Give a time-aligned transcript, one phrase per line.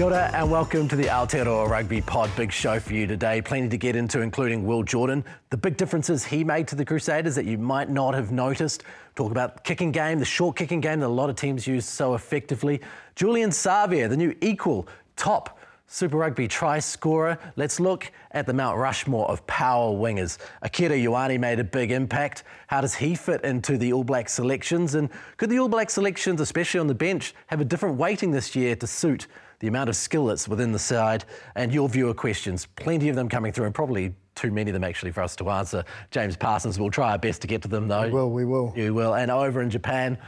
[0.00, 2.30] Kia ora and welcome to the Aotearoa Rugby Pod.
[2.34, 3.42] Big show for you today.
[3.42, 7.34] Plenty to get into, including Will Jordan, the big differences he made to the Crusaders
[7.34, 8.82] that you might not have noticed.
[9.14, 12.14] Talk about kicking game, the short kicking game that a lot of teams use so
[12.14, 12.80] effectively.
[13.14, 17.36] Julian Savea, the new equal top Super Rugby try scorer.
[17.56, 20.38] Let's look at the Mount Rushmore of power wingers.
[20.62, 22.44] Akira Ioane made a big impact.
[22.68, 24.94] How does he fit into the All Black selections?
[24.94, 28.56] And could the All Black selections, especially on the bench, have a different weighting this
[28.56, 29.26] year to suit
[29.60, 31.24] the amount of skill that's within the side,
[31.54, 32.66] and your viewer questions.
[32.76, 35.50] Plenty of them coming through, and probably too many of them actually for us to
[35.50, 35.84] answer.
[36.10, 38.06] James Parsons we'll try our best to get to them, though.
[38.06, 38.72] We will, we will.
[38.74, 39.14] You will.
[39.14, 40.18] And over in Japan,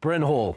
[0.00, 0.56] Bryn Hall.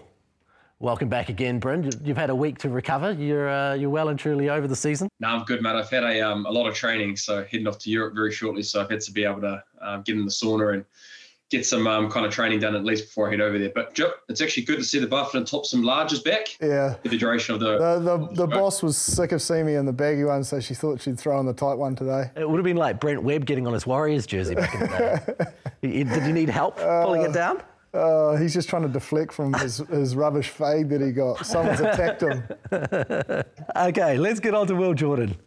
[0.79, 1.89] Welcome back again, Bryn.
[2.03, 3.13] You've had a week to recover.
[3.13, 5.07] You're uh, you're well and truly over the season.
[5.21, 5.75] No, I'm good, mate.
[5.75, 8.63] I've had a um, a lot of training, so heading off to Europe very shortly.
[8.63, 10.85] So I've had to be able to um, get in the sauna and
[11.53, 13.71] get some um, kind of training done at least before I head over there.
[13.73, 16.57] But it's actually good to see the Buffalo and top some larges back.
[16.59, 16.95] Yeah.
[16.95, 17.77] For the duration of the.
[17.77, 20.73] The, the, the boss was sick of seeing me in the baggy one, so she
[20.73, 22.31] thought she'd throw on the tight one today.
[22.35, 24.87] It would have been like Brent Webb getting on his Warriors jersey back in the
[25.81, 26.03] day.
[26.03, 27.61] Did you need help pulling uh, it down?
[27.93, 31.45] Uh, he's just trying to deflect from his, his rubbish fade that he got.
[31.45, 32.43] Someone's attacked him.
[33.75, 35.37] okay, let's get on to Will Jordan.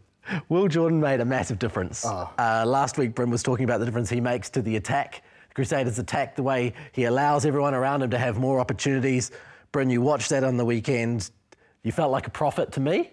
[0.49, 2.05] Will Jordan made a massive difference.
[2.07, 2.31] Oh.
[2.39, 5.23] Uh, last week, Bryn was talking about the difference he makes to the attack
[5.57, 9.31] Crusaders attack, the way he allows everyone around him to have more opportunities.
[9.73, 11.31] Bryn, you watched that on the weekend.
[11.83, 13.11] You felt like a prophet to me.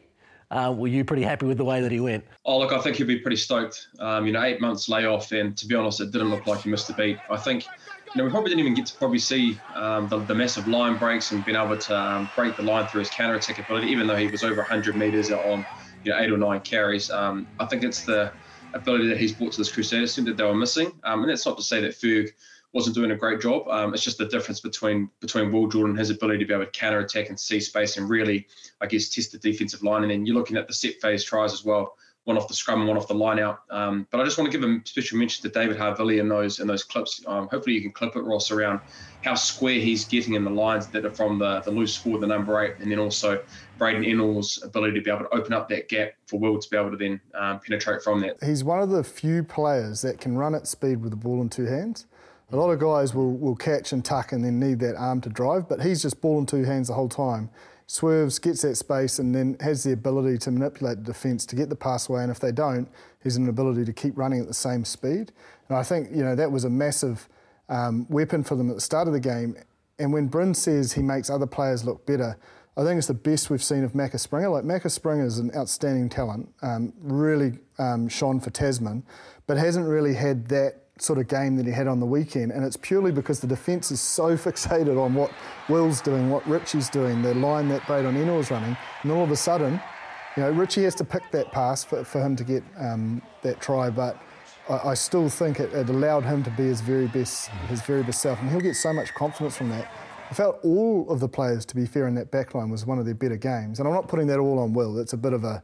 [0.51, 2.25] Uh, were you pretty happy with the way that he went?
[2.43, 3.87] Oh, look, I think he'll be pretty stoked.
[3.99, 6.69] Um, you know, eight months layoff, and to be honest, it didn't look like he
[6.69, 7.17] missed a beat.
[7.29, 10.35] I think, you know, we probably didn't even get to probably see um, the, the,
[10.35, 13.57] massive line breaks and being able to um, break the line through his counter attack
[13.57, 15.65] ability, even though he was over 100 metres on,
[16.03, 17.09] you know, eight or nine carries.
[17.09, 18.33] Um, I think it's the
[18.73, 20.91] ability that he's brought to this Crusaders team that they were missing.
[21.03, 22.29] Um, and that's not to say that Ferg
[22.73, 23.67] wasn't doing a great job.
[23.69, 26.65] Um, it's just the difference between between Will Jordan and his ability to be able
[26.65, 28.47] to counter attack and see space and really,
[28.81, 30.01] I guess, test the defensive line.
[30.01, 31.95] And then you're looking at the set phase tries as well,
[32.25, 33.63] one off the scrum and one off the line out.
[33.69, 36.59] Um, but I just want to give a special mention to David Havili in those
[36.59, 37.21] in those clips.
[37.27, 38.79] Um, hopefully you can clip it, Ross, around
[39.23, 42.27] how square he's getting in the lines that are from the, the loose forward, the
[42.27, 43.41] number eight, and then also
[43.77, 46.77] Braden Ennor's ability to be able to open up that gap for Will to be
[46.77, 48.41] able to then um, penetrate from that.
[48.43, 51.49] He's one of the few players that can run at speed with the ball in
[51.49, 52.05] two hands.
[52.51, 55.29] A lot of guys will, will catch and tuck and then need that arm to
[55.29, 57.49] drive, but he's just ball in two hands the whole time.
[57.93, 61.69] Swerves, gets that space, and then has the ability to manipulate the defence to get
[61.69, 62.23] the pass away.
[62.23, 62.89] And if they don't,
[63.21, 65.31] he's an ability to keep running at the same speed.
[65.69, 67.29] And I think you know that was a massive
[67.69, 69.55] um, weapon for them at the start of the game.
[69.99, 72.35] And when Bryn says he makes other players look better,
[72.75, 74.49] I think it's the best we've seen of Macca Springer.
[74.49, 79.03] Like Macca Springer is an outstanding talent, um, really um, shone for Tasman,
[79.45, 82.63] but hasn't really had that sort of game that he had on the weekend, and
[82.63, 85.31] it's purely because the defence is so fixated on what
[85.69, 89.31] Will's doing, what Richie's doing, the line that Braden Ennor is running, and all of
[89.31, 89.79] a sudden,
[90.35, 93.61] you know, Richie has to pick that pass for, for him to get um, that
[93.61, 94.17] try, but
[94.69, 98.03] I, I still think it, it, allowed him to be his very best, his very
[98.03, 99.91] best self, and he'll get so much confidence from that.
[100.31, 103.05] I felt all of the players, to be fair, in that backline was one of
[103.05, 104.97] their better games, and I'm not putting that all on Will.
[104.97, 105.61] It's a bit of a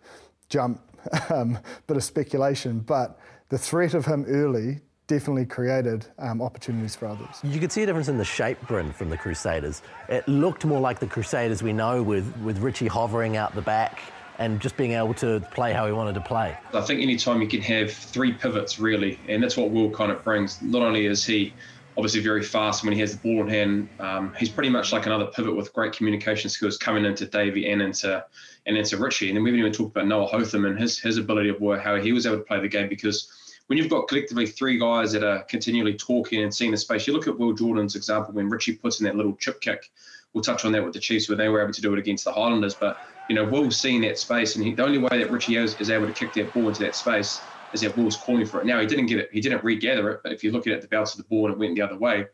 [0.50, 0.82] jump,
[1.30, 1.58] um,
[1.88, 3.20] bit of speculation, but
[3.50, 7.40] the threat of him early definitely created um, opportunities for others.
[7.44, 9.82] You could see a difference in the shape, Bryn, from the Crusaders.
[10.08, 14.00] It looked more like the Crusaders we know, with, with Richie hovering out the back
[14.38, 16.56] and just being able to play how he wanted to play.
[16.74, 20.24] I think anytime you can have three pivots, really, and that's what Will kind of
[20.24, 20.62] brings.
[20.62, 21.54] Not only is he
[21.98, 25.08] obviously very fast when he has the ball in hand, um, he's pretty much like
[25.08, 28.24] another pivot with great communication skills coming into Davey and into
[28.68, 29.28] and into Richie.
[29.28, 31.82] And then we haven't even talked about Noah Hotham and his his ability of work,
[31.82, 33.30] how he was able to play the game because
[33.70, 37.14] when you've got collectively three guys that are continually talking and seeing the space, you
[37.14, 39.92] look at Will Jordan's example when Richie puts in that little chip kick.
[40.34, 42.26] We'll touch on that with the Chiefs where they were able to do it against
[42.26, 42.74] the Highlanders.
[42.74, 42.98] But,
[43.28, 45.92] you know, Will's seeing that space, and he, the only way that Richie is, is
[45.92, 48.66] able to kick that ball into that space is that Will's calling for it.
[48.66, 50.82] Now, he didn't get it, he didn't regather it, but if you look at it,
[50.82, 52.26] the bounce of the ball and it went the other way,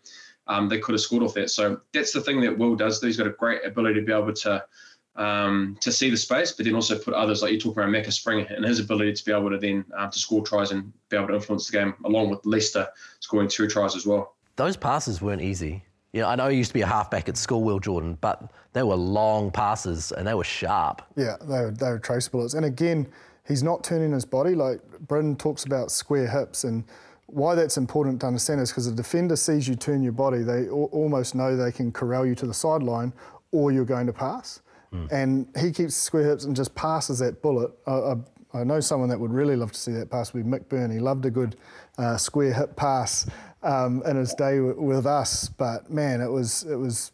[0.47, 1.49] um, they could have scored off that.
[1.49, 3.01] So that's the thing that Will does.
[3.01, 4.63] He's got a great ability to be able to
[5.15, 8.11] um, to see the space, but then also put others like you talk around Macca
[8.11, 11.17] Springer and his ability to be able to then um, to score tries and be
[11.17, 12.87] able to influence the game, along with Leicester
[13.19, 14.35] scoring two tries as well.
[14.55, 15.83] Those passes weren't easy.
[16.13, 18.51] You know, I know he used to be a halfback at school, Will Jordan, but
[18.71, 21.01] they were long passes and they were sharp.
[21.17, 22.47] Yeah, they were, they were traceable.
[22.55, 23.07] And again,
[23.45, 24.55] he's not turning his body.
[24.55, 26.85] Like Brendan talks about square hips and
[27.27, 30.69] why that's important to understand is because the defender sees you turn your body, they
[30.69, 33.11] almost know they can corral you to the sideline
[33.51, 34.61] or you're going to pass.
[34.95, 35.11] Mm.
[35.11, 37.71] And he keeps square hips and just passes that bullet.
[37.85, 38.15] I, I,
[38.53, 40.91] I, know someone that would really love to see that pass would be Mick Byrne.
[40.91, 41.57] He loved a good
[41.97, 43.27] uh, square hip pass
[43.63, 47.11] um, in his day w- with us, but man, it was it was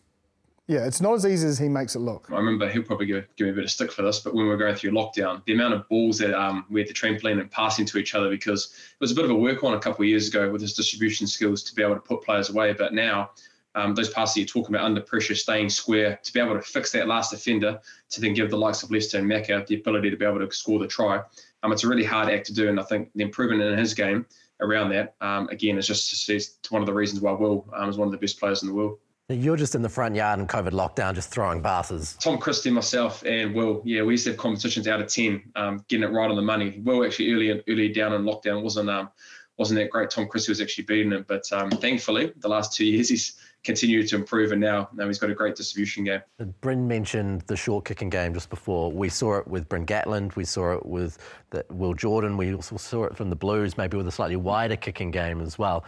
[0.68, 2.28] Yeah, it's not as easy as he makes it look.
[2.32, 4.44] I remember he'll probably give, give me a bit of stick for this, but when
[4.44, 7.40] we were going through lockdown, the amount of balls that um, we had to trampoline
[7.40, 9.80] and passing to each other because it was a bit of a work on a
[9.80, 12.74] couple of years ago with his distribution skills to be able to put players away.
[12.74, 13.32] But now,
[13.76, 16.92] um, those passes you're talking about under pressure, staying square, to be able to fix
[16.92, 17.80] that last defender,
[18.10, 20.52] to then give the likes of Leicester and Macca the ability to be able to
[20.52, 21.22] score the try.
[21.64, 23.94] Um, it's a really hard act to do, and I think the improvement in his
[23.94, 24.26] game
[24.60, 28.08] around that, um, again, is just one of the reasons why Will um, is one
[28.08, 28.98] of the best players in the world.
[29.30, 32.18] You're just in the front yard in COVID lockdown, just throwing passes.
[32.20, 35.86] Tom Christie, myself, and Will, yeah, we used to have competitions out of ten, um,
[35.88, 36.82] getting it right on the money.
[36.84, 39.10] Will actually early early down in lockdown wasn't um,
[39.58, 40.10] wasn't that great.
[40.10, 44.08] Tom Christie was actually beating it, but um, thankfully, the last two years he's continued
[44.10, 46.22] to improve, and now now he's got a great distribution game.
[46.62, 48.92] Bryn mentioned the short kicking game just before.
[48.92, 51.18] We saw it with Bryn Gatland, we saw it with
[51.52, 54.76] the, Will Jordan, we also saw it from the Blues, maybe with a slightly wider
[54.76, 55.86] kicking game as well.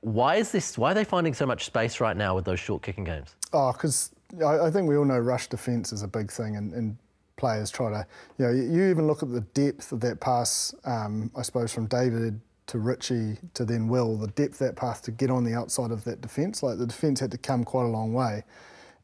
[0.00, 0.76] Why is this?
[0.76, 3.36] Why are they finding so much space right now with those short kicking games?
[3.52, 4.10] Oh, because
[4.44, 6.96] I, I, think we all know rush defence is a big thing, and, and,
[7.36, 8.06] players try to,
[8.38, 10.74] you know, you even look at the depth of that pass.
[10.86, 15.10] Um, I suppose from David to Richie to then Will, the depth that path to
[15.10, 16.62] get on the outside of that defence.
[16.62, 18.44] Like the defence had to come quite a long way.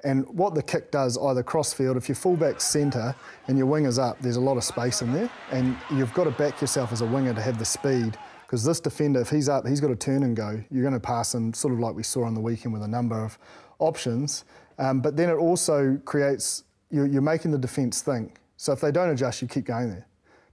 [0.04, 3.14] And what the kick does, either cross field, if your fullback's centre
[3.46, 6.32] and your winger's up, there's a lot of space in there, and you've got to
[6.32, 8.18] back yourself as a winger to have the speed
[8.52, 10.62] because this defender, if he's up, he's got to turn and go.
[10.70, 12.88] You're going to pass him, sort of like we saw on the weekend with a
[12.88, 13.38] number of
[13.78, 14.44] options.
[14.78, 18.40] Um, but then it also creates, you're, you're making the defence think.
[18.58, 20.06] So if they don't adjust, you keep going there.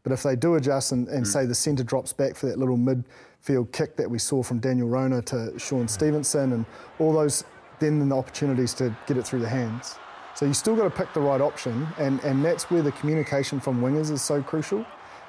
[0.03, 1.27] But if they do adjust and, and mm.
[1.27, 4.87] say the centre drops back for that little midfield kick that we saw from Daniel
[4.87, 6.65] Rona to Shaun Stevenson and
[6.99, 7.43] all those,
[7.79, 9.95] then the opportunities to get it through the hands.
[10.35, 13.59] So you still got to pick the right option, and, and that's where the communication
[13.59, 14.85] from wingers is so crucial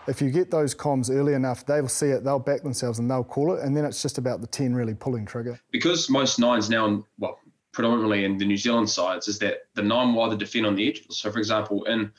[0.06, 3.24] if you get those comms early enough, they'll see it, they'll back themselves, and they'll
[3.24, 3.62] call it.
[3.62, 5.60] And then it's just about the 10 really pulling trigger.
[5.70, 7.38] Because most nines now, well,
[7.72, 11.02] predominantly in the New Zealand sides, is that the nine wide defend on the edge.
[11.10, 12.10] So, for example, in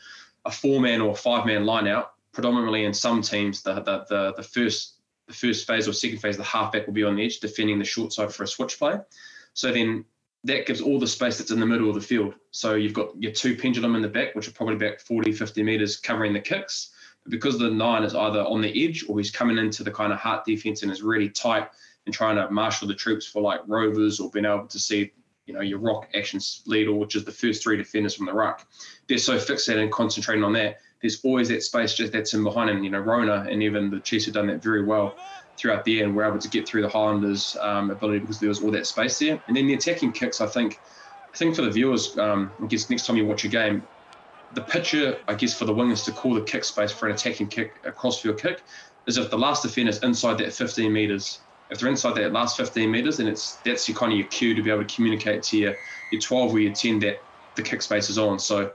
[0.46, 4.34] a four man or five man line out, predominantly in some teams, the, the, the,
[4.38, 4.96] the, first
[5.28, 7.86] the first phase or second phase, the halfback will be on the edge defending the
[7.86, 8.98] short side for a switch play.
[9.54, 10.06] So then
[10.44, 12.34] that gives all the space that's in the middle of the field.
[12.52, 15.64] So you've got your two pendulum in the back, which are probably about 40, 50
[15.64, 16.92] metres covering the kicks
[17.24, 20.12] But because the nine is either on the edge or he's coming into the kind
[20.12, 21.70] of heart defense and is really tight
[22.06, 25.12] and trying to marshal the troops for like rovers or being able to see,
[25.46, 28.66] you know, your rock action leader, which is the first three defenders from the ruck.
[29.08, 30.80] They're so fixated and concentrating on that.
[31.02, 32.84] There's always that space just that's in behind him.
[32.84, 35.18] You know, Rona and even the Chiefs have done that very well
[35.58, 38.50] throughout the year and were able to get through the Highlanders' um, ability because there
[38.50, 39.42] was all that space there.
[39.48, 40.82] And then the attacking kicks, I think,
[41.34, 43.88] I think for the viewers, um, I guess next time you watch a game,
[44.52, 47.48] the picture, I guess, for the wingers to call the kick space for an attacking
[47.48, 48.64] kick, a crossfield kick,
[49.08, 51.46] is if the last defender is inside that 15 metres.
[51.70, 54.54] If they're inside that last 15 metres, then it's that's your kind of your cue
[54.54, 55.76] to be able to communicate to your,
[56.12, 57.26] your 12 or your 10 that
[57.56, 58.40] the kick space is on.
[58.40, 58.72] So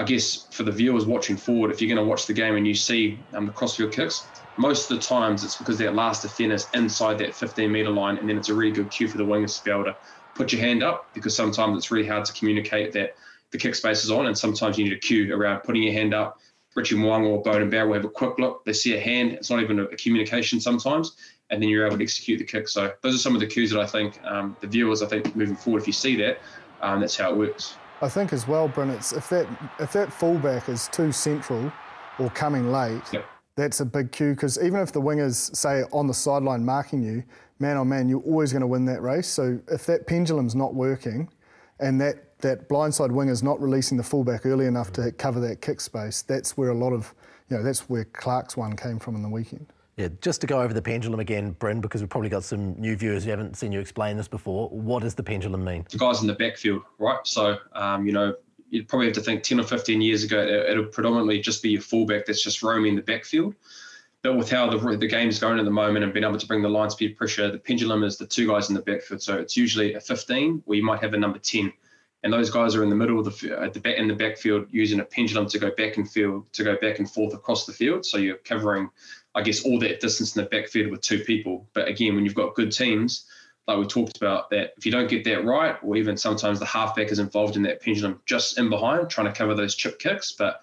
[0.00, 2.66] I guess for the viewers watching forward, if you're going to watch the game and
[2.66, 6.54] you see um, the crossfield kicks, most of the times it's because that last defender
[6.54, 9.24] is inside that 15 metre line, and then it's a really good cue for the
[9.24, 9.96] wingers to be able to
[10.34, 13.10] put your hand up because sometimes it's really hard to communicate that
[13.50, 16.14] the kick space is on, and sometimes you need a cue around putting your hand
[16.14, 16.38] up.
[16.74, 18.64] Richie Mo'unga or Beauden Barrett will have a quick look.
[18.64, 19.32] They see a hand.
[19.32, 21.14] It's not even a, communication sometimes,
[21.50, 22.68] and then you're able to execute the kick.
[22.68, 25.36] So those are some of the cues that I think um, the viewers, I think,
[25.36, 26.38] moving forward, if you see that,
[26.80, 27.80] um, that's how it works.
[28.02, 29.46] I think as well, Bryn, it's if that
[29.78, 31.72] if that fullback is too central
[32.18, 33.26] or coming late, yep.
[33.56, 37.22] that's a big cue because even if the wingers say on the sideline marking you,
[37.58, 39.28] man on man, you're always going to win that race.
[39.28, 41.28] So if that pendulum's not working,
[41.78, 45.60] and that that blindside wing is not releasing the fullback early enough to cover that
[45.60, 46.22] kick space.
[46.22, 47.14] That's where a lot of,
[47.48, 49.66] you know, that's where Clark's one came from in the weekend.
[49.96, 52.96] Yeah, just to go over the pendulum again, Bryn, because we've probably got some new
[52.96, 54.68] viewers who haven't seen you explain this before.
[54.70, 55.84] What does the pendulum mean?
[55.90, 57.18] The guys in the backfield, right?
[57.24, 58.34] So, um, you know,
[58.70, 61.82] you'd probably have to think 10 or 15 years ago, it'll predominantly just be your
[61.82, 63.54] fullback that's just roaming the backfield.
[64.22, 66.62] But with how the, the game's going at the moment and being able to bring
[66.62, 69.22] the line speed pressure, the pendulum is the two guys in the backfield.
[69.22, 71.72] So it's usually a 15 where you might have a number 10
[72.22, 74.66] and those guys are in the middle of the at the back in the backfield
[74.70, 77.72] using a pendulum to go back and field to go back and forth across the
[77.72, 78.04] field.
[78.04, 78.90] So you're covering,
[79.34, 81.68] I guess, all that distance in the backfield with two people.
[81.72, 83.26] But again, when you've got good teams,
[83.66, 86.66] like we talked about, that if you don't get that right, or even sometimes the
[86.66, 90.32] halfback is involved in that pendulum just in behind, trying to cover those chip kicks.
[90.32, 90.60] But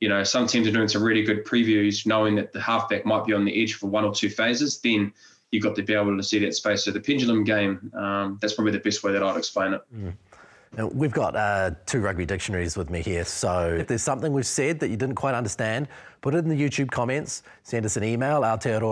[0.00, 3.24] you know, some teams are doing some really good previews, knowing that the halfback might
[3.24, 4.80] be on the edge for one or two phases.
[4.80, 5.12] Then
[5.50, 6.84] you've got to be able to see that space.
[6.84, 9.82] So the pendulum game, um, that's probably the best way that I'd explain it.
[9.94, 10.12] Mm.
[10.76, 14.46] Now, we've got uh, two rugby dictionaries with me here, so if there's something we've
[14.46, 15.88] said that you didn't quite understand,
[16.20, 18.42] put it in the YouTube comments, send us an email,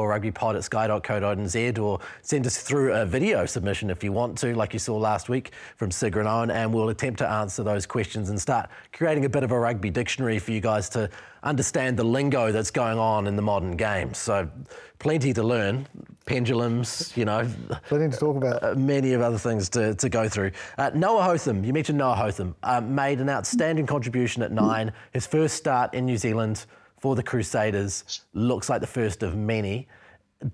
[0.09, 4.73] rugbypod at sky.co.nz, or send us through a video submission if you want to, like
[4.73, 5.91] you saw last week from
[6.27, 9.59] Owen, and we'll attempt to answer those questions and start creating a bit of a
[9.59, 11.11] rugby dictionary for you guys to
[11.47, 14.13] understand the lingo that's going on in the modern game.
[14.15, 14.51] So,
[14.99, 15.87] plenty to learn.
[16.27, 17.49] Pendulums, you know.
[17.89, 18.63] Plenty to talk about.
[18.63, 20.51] Uh, many of other things to, to go through.
[20.77, 24.93] Uh, Noah Hotham, you mentioned Noah Hotham, uh, made an outstanding contribution at nine.
[25.13, 26.67] His first start in New Zealand
[26.99, 29.87] for the Crusaders looks like the first of many.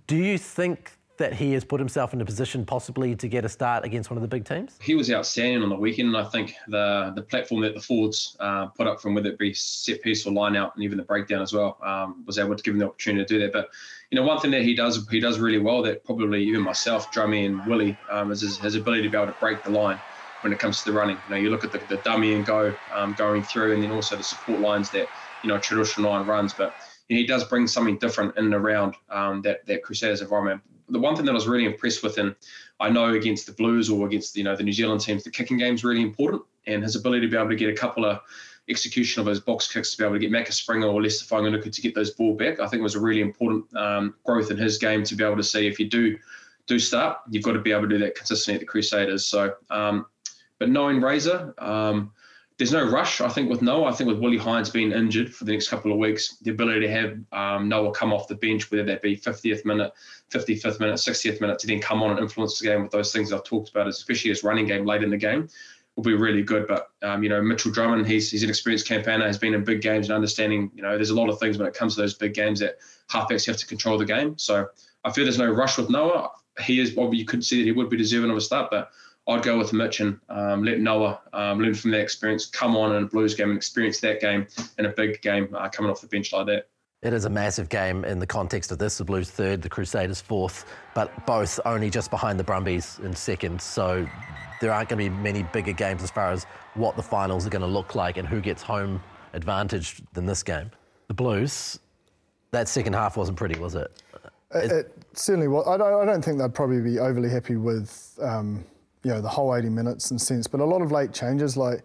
[0.07, 0.93] Do you think
[1.23, 4.17] that he has put himself in a position possibly to get a start against one
[4.17, 4.77] of the big teams?
[4.83, 8.37] He was outstanding on the weekend, and I think the the platform that the forwards
[8.41, 11.05] uh, put up from whether it be set piece or line out and even the
[11.05, 13.53] breakdown as well um, was able to give him the opportunity to do that.
[13.53, 13.71] But
[14.11, 17.13] you know, one thing that he does he does really well that probably even myself,
[17.13, 20.01] Drummy and Willie, um, is his, his, ability to be able to break the line
[20.41, 21.19] when it comes to the running.
[21.29, 23.93] You know, you look at the, the dummy and go um, going through, and then
[23.93, 25.07] also the support lines that
[25.45, 26.75] you know traditional line runs, but
[27.07, 31.17] he does bring something different in and around um, that that Crusaders environment the one
[31.17, 32.35] thing that I was really impressed with, and
[32.81, 35.59] I know against the Blues or against you know the New Zealand teams, the kicking
[35.59, 38.21] game is really important, and his ability to be able to get a couple of
[38.69, 41.73] execution of those box kicks to be able to get Macca Springer or Leicester Fainga'anuku
[41.73, 44.79] to get those ball back, I think was a really important um, growth in his
[44.79, 46.17] game to be able to see if you do
[46.69, 49.27] do start, you've got to be able to do that consistently at the Crusaders.
[49.27, 50.07] So, um,
[50.61, 52.13] but knowing Razor, um,
[52.59, 53.21] there's no rush.
[53.21, 55.91] I think with Noah, I think with Willi Heinz being injured for the next couple
[55.93, 59.17] of weeks, the ability to have um, Noah come off the bench, whether that be
[59.17, 59.93] 50th minute,
[60.31, 63.33] 55th minute, 60th minute, to then come on and influence the game with those things
[63.33, 65.49] I've talked about, especially his running game late in the game,
[65.97, 66.67] will be really good.
[66.67, 69.81] But um, you know, Mitchell Drummond, he's he's an experienced campaigner, has been in big
[69.81, 70.71] games and understanding.
[70.75, 72.77] You know, there's a lot of things when it comes to those big games that
[73.11, 74.37] halfbacks have to control the game.
[74.39, 74.69] So
[75.05, 76.31] I feel there's no rush with Noah.
[76.61, 78.91] He is, well, you could see that he would be deserving of a start, but
[79.29, 82.97] I'd go with Mitch and um, let Noah um, learn from that experience, come on
[82.97, 84.47] in a Blues game and experience that game
[84.79, 86.69] in a big game uh, coming off the bench like that.
[87.03, 88.99] It is a massive game in the context of this.
[88.99, 90.65] The Blues third, the Crusaders fourth,
[90.95, 93.61] but both only just behind the Brumbies in second.
[93.61, 94.07] So
[94.61, 97.51] there aren't going to be many bigger games as far as what the finals are
[97.51, 99.03] going to look like and who gets home
[99.33, 100.71] advantage than this game.
[101.09, 101.79] The Blues,
[102.53, 103.91] that second half wasn't pretty, was it?
[104.55, 105.67] It, it certainly was.
[105.67, 108.19] I don't, I don't, think they'd probably be overly happy with.
[108.23, 108.65] Um,
[109.05, 110.47] you know the whole 80 minutes in sense.
[110.47, 111.83] But a lot of late changes, like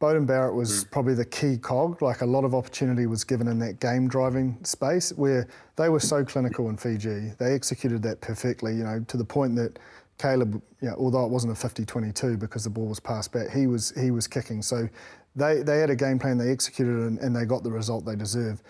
[0.00, 0.90] Beauden Barrett was mm.
[0.90, 2.02] probably the key cog.
[2.02, 5.46] Like a lot of opportunity was given in that game driving space where
[5.76, 7.32] they were so clinical in Fiji.
[7.38, 8.74] They executed that perfectly.
[8.74, 9.78] You know to the point that
[10.18, 13.66] Caleb, you know, although it wasn't a 50-22 because the ball was passed back, he
[13.66, 14.62] was he was kicking.
[14.62, 14.88] So
[15.36, 16.38] they they had a game plan.
[16.38, 18.62] They executed it and, and they got the result they deserve.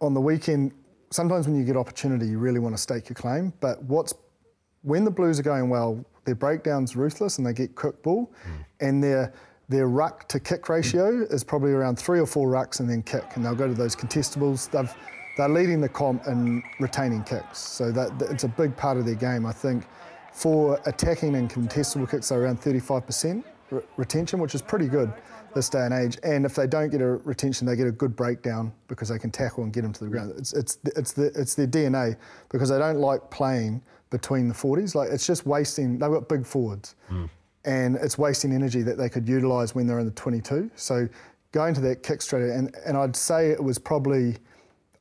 [0.00, 0.72] On the weekend,
[1.10, 3.52] sometimes when you get opportunity, you really want to stake your claim.
[3.60, 4.14] But what's
[4.82, 8.64] when the Blues are going well, their breakdown's ruthless and they get quick ball, mm.
[8.80, 9.32] and their
[9.68, 13.24] their ruck to kick ratio is probably around three or four rucks and then kick,
[13.34, 14.70] and they'll go to those contestables.
[14.70, 14.92] They've
[15.36, 19.06] they're leading the comp in retaining kicks, so that, that it's a big part of
[19.06, 19.46] their game.
[19.46, 19.84] I think
[20.32, 25.12] for attacking and contestable kicks, they're around 35% re- retention, which is pretty good
[25.54, 26.18] this day and age.
[26.22, 29.30] And if they don't get a retention, they get a good breakdown because they can
[29.30, 30.34] tackle and get them to the ground.
[30.36, 32.16] It's it's it's the, it's their DNA
[32.50, 34.94] because they don't like playing between the 40s.
[34.94, 35.98] Like it's just wasting.
[35.98, 37.28] They've got big forwards, mm.
[37.64, 40.70] and it's wasting energy that they could utilise when they're in the 22.
[40.76, 41.08] So
[41.52, 44.36] going to that kick straight, and and I'd say it was probably,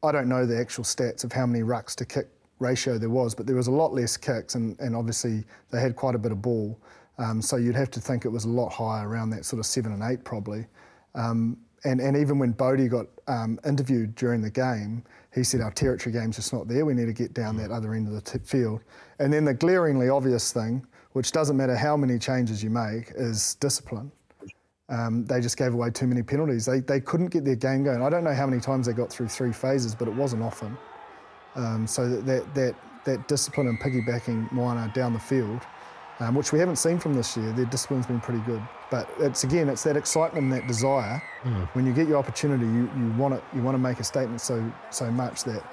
[0.03, 2.27] I don't know the actual stats of how many rucks to kick
[2.59, 5.95] ratio there was, but there was a lot less kicks, and and obviously they had
[5.95, 6.79] quite a bit of ball.
[7.17, 9.65] Um, so you'd have to think it was a lot higher, around that sort of
[9.65, 10.65] seven and eight probably.
[11.15, 15.71] Um, and, and even when Bodie got um, interviewed during the game, he said our
[15.71, 16.85] territory game's just not there.
[16.85, 18.81] We need to get down that other end of the t- field.
[19.19, 23.55] And then the glaringly obvious thing, which doesn't matter how many changes you make, is
[23.55, 24.11] discipline.
[24.89, 26.65] Um, they just gave away too many penalties.
[26.65, 28.01] They, they couldn't get their game going.
[28.01, 30.75] I don't know how many times they got through three phases, but it wasn't often.
[31.55, 35.61] Um, so that, that, that discipline and piggybacking Moana down the field
[36.19, 37.51] um, which we haven't seen from this year.
[37.53, 38.61] Their discipline's been pretty good.
[38.91, 41.21] But it's again, it's that excitement and that desire.
[41.43, 41.67] Mm.
[41.73, 44.41] When you get your opportunity, you, you want it, you want to make a statement
[44.41, 45.63] so so much that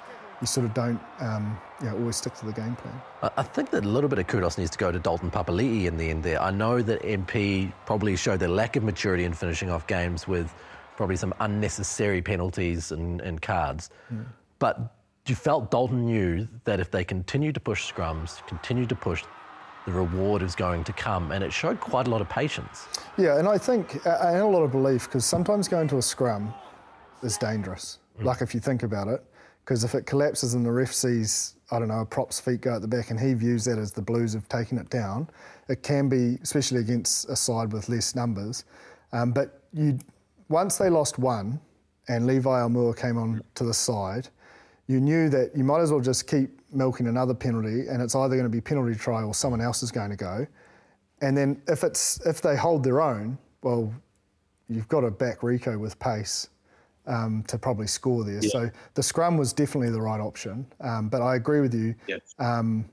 [0.40, 3.00] you sort of don't um, you know, always stick to the game plan.
[3.36, 5.96] I think that a little bit of kudos needs to go to Dalton Papali'i in
[5.96, 6.40] the end there.
[6.42, 10.52] I know that MP probably showed their lack of maturity in finishing off games with
[10.96, 13.90] probably some unnecessary penalties and, and cards.
[14.12, 14.26] Mm.
[14.58, 14.94] But
[15.26, 19.24] you felt Dalton knew that if they continued to push scrums, continued to push,
[19.86, 21.32] the reward is going to come.
[21.32, 22.86] And it showed quite a lot of patience.
[23.16, 26.52] Yeah, and I think, and a lot of belief, because sometimes going to a scrum
[27.22, 27.98] is dangerous.
[28.20, 28.24] Mm.
[28.24, 29.24] Like if you think about it,
[29.64, 32.76] because if it collapses and the ref sees, I don't know, a prop's feet go
[32.76, 35.28] at the back and he views that as the Blues have taken it down,
[35.68, 38.64] it can be, especially against a side with less numbers.
[39.12, 39.98] Um, but you,
[40.48, 41.60] once they lost one,
[42.08, 44.28] and Levi Aumua came on to the side,
[44.86, 48.34] you knew that you might as well just keep milking another penalty, and it's either
[48.34, 50.46] going to be penalty try or someone else is going to go.
[51.22, 53.92] And then if it's if they hold their own, well,
[54.68, 56.48] you've got to back Rieko with pace
[57.06, 58.40] um, to probably score there.
[58.42, 58.50] Yeah.
[58.50, 60.66] So the scrum was definitely the right option.
[60.80, 61.94] Um, but I agree with you.
[62.06, 62.34] Yes.
[62.38, 62.84] Um,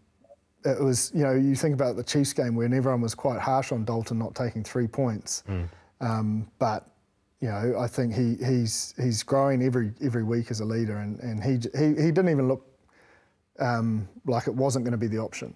[0.66, 3.74] it was, you know, you think about the Chiefs game when everyone was quite harsh
[3.74, 5.44] on Dalton not taking three points.
[5.50, 5.68] Mm.
[6.60, 6.88] but
[7.42, 11.20] you know, I think he, he's he's growing every every week as a leader, and,
[11.20, 12.66] and he, he he didn't even look
[13.60, 15.54] um, like it wasn't going to be the option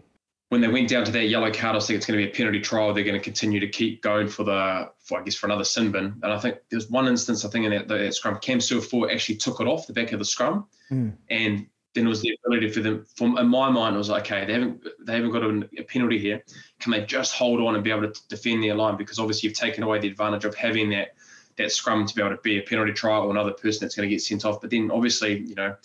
[0.50, 2.32] when they went down to that yellow card, I was thinking it's going to be
[2.32, 2.94] a penalty trial.
[2.94, 5.92] They're going to continue to keep going for the, for, I guess, for another sin
[5.92, 6.20] bin.
[6.24, 9.36] And I think there's one instance, I think, in that, that scrum, Cam Suafoa actually
[9.36, 11.14] took it off the back of the scrum, mm.
[11.30, 13.06] and then it was the ability for them.
[13.16, 15.84] From in my mind, it was like, okay, they haven't they haven't got a, a,
[15.84, 16.42] penalty here.
[16.80, 18.96] Can they just hold on and be able to defend their line?
[18.96, 21.16] Because obviously you've taken away the advantage of having that
[21.58, 24.08] that scrum to be able to be a penalty trial or another person that's going
[24.08, 24.62] to get sent off.
[24.62, 25.76] But then obviously, you know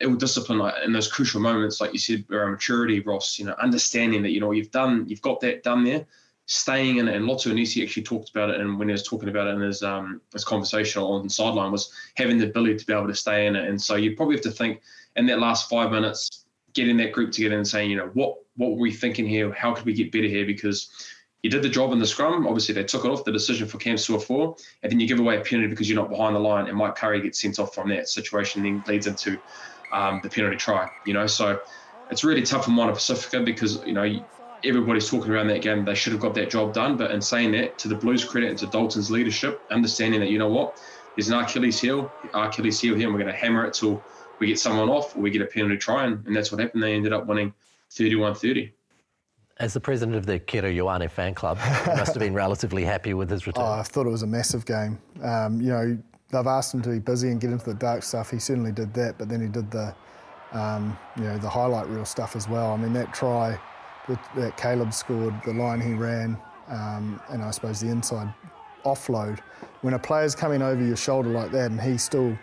[0.00, 3.38] it will discipline in those crucial moments, like you said, around maturity, Ross.
[3.38, 6.06] You know, understanding that you know you've done, you've got that done there,
[6.46, 7.14] staying in it.
[7.14, 9.60] And Lotu Inisi actually talked about it, and when he was talking about it in
[9.60, 13.14] his um his conversation on the sideline was having the ability to be able to
[13.14, 13.68] stay in it.
[13.68, 14.80] And so you probably have to think
[15.16, 18.70] in that last five minutes, getting that group together and saying, you know, what what
[18.70, 19.52] were we thinking here?
[19.52, 20.46] How could we get better here?
[20.46, 20.90] Because
[21.42, 22.46] you did the job in the scrum.
[22.46, 25.38] Obviously, they took it off the decision for Cam Suafoa, and then you give away
[25.38, 27.88] a penalty because you're not behind the line, and Mike Curry gets sent off from
[27.90, 28.62] that situation.
[28.62, 29.38] Then leads into
[29.92, 30.88] um, the penalty try.
[31.06, 31.60] You know, so
[32.10, 34.24] it's really tough for Moana Pasifika because you know
[34.64, 35.84] everybody's talking around that game.
[35.84, 36.96] They should have got that job done.
[36.96, 40.38] But in saying that, to the Blues' credit and to Dalton's leadership, understanding that you
[40.38, 40.80] know what,
[41.16, 44.02] there's an Achilles heel, Achilles heel here, and we're going to hammer it till
[44.38, 46.82] we get someone off or we get a penalty try, and, and that's what happened.
[46.82, 47.52] They ended up winning
[47.90, 48.72] 31-30.
[49.58, 53.12] As the president of the Akira Ioane fan club, you must have been relatively happy
[53.12, 53.64] with his return.
[53.64, 54.98] Oh, I thought it was a massive game.
[55.22, 55.98] Um, you know,
[56.30, 58.30] they've asked him to be busy and get into the dark stuff.
[58.30, 59.94] He certainly did that, but then he did the,
[60.52, 62.72] um, you know, the highlight reel stuff as well.
[62.72, 63.58] I mean, that try
[64.36, 66.36] that Caleb scored, the line he ran,
[66.68, 68.32] um, and I suppose the inside
[68.84, 69.38] offload.
[69.82, 72.36] When a player's coming over your shoulder like that, and he still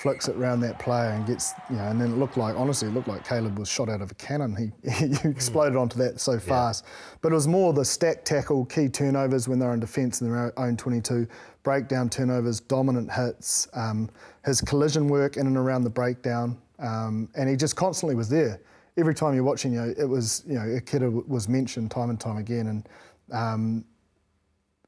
[0.00, 2.88] flicks it around that player and gets, you know, and then it looked like, honestly,
[2.88, 4.56] it looked like Caleb was shot out of a cannon.
[4.56, 6.86] He, he exploded onto that so fast.
[6.86, 7.18] Yeah.
[7.20, 10.58] But it was more the stack tackle, key turnovers when they're in defence in their
[10.58, 11.28] own 22,
[11.62, 14.08] breakdown turnovers, dominant hits, um,
[14.46, 16.56] his collision work in and around the breakdown.
[16.78, 18.58] Um, and he just constantly was there.
[18.96, 22.18] Every time you're watching, you know, it was, you know, Akira was mentioned time and
[22.18, 22.68] time again.
[22.68, 22.88] And
[23.32, 23.84] um,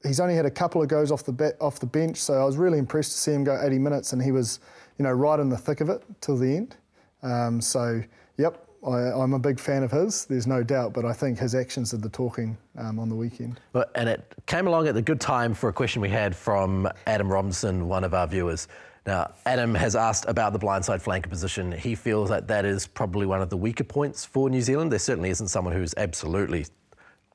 [0.03, 2.45] he's only had a couple of goes off the be- off the bench, so I
[2.45, 4.59] was really impressed to see him go 80 minutes, and he was
[4.97, 6.75] you know, right in the thick of it till the end.
[7.21, 8.01] Um, so,
[8.37, 10.25] yep, I, am a big fan of his.
[10.25, 13.59] There's no doubt, but I think his actions did the talking um, on the weekend.
[13.95, 17.31] And it came along at the good time for a question we had from Adam
[17.31, 18.67] Robinson, one of our viewers.
[19.05, 21.71] Now, Adam has asked about the blindside flanker position.
[21.71, 24.91] He feels that that is probably one of the weaker points for New Zealand.
[24.91, 26.65] There certainly isn't someone who's absolutely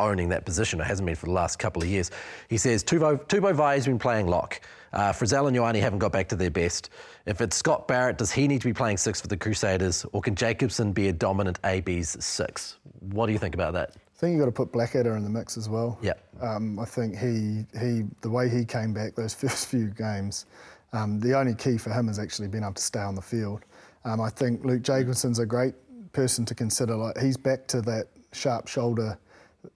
[0.01, 0.81] owning that position.
[0.81, 2.11] It hasn't been for the last couple of years.
[2.49, 4.61] He says Tupou, Tupou Vaa'i has been playing lock.
[4.93, 6.91] Uh, Frizell and Ioane haven't got back to their best.
[7.27, 10.21] If it's Scott Barrett, does he need to be playing six for the Crusaders, or
[10.21, 12.79] can Jacobson be a dominant AB's six?
[13.01, 13.93] What do you think about that?
[13.97, 15.99] I think you've got to put Blackadder in the mix as well.
[16.03, 16.15] Yeah.
[16.41, 20.47] Um, I think he, he, the way he came back those first few games,
[20.93, 23.63] um, the only key for him has actually been able to stay on the field.
[24.05, 25.75] Um, I think Luke Jacobson's a great
[26.13, 26.97] person to consider.
[26.97, 29.19] Like he's back to that sharp shoulder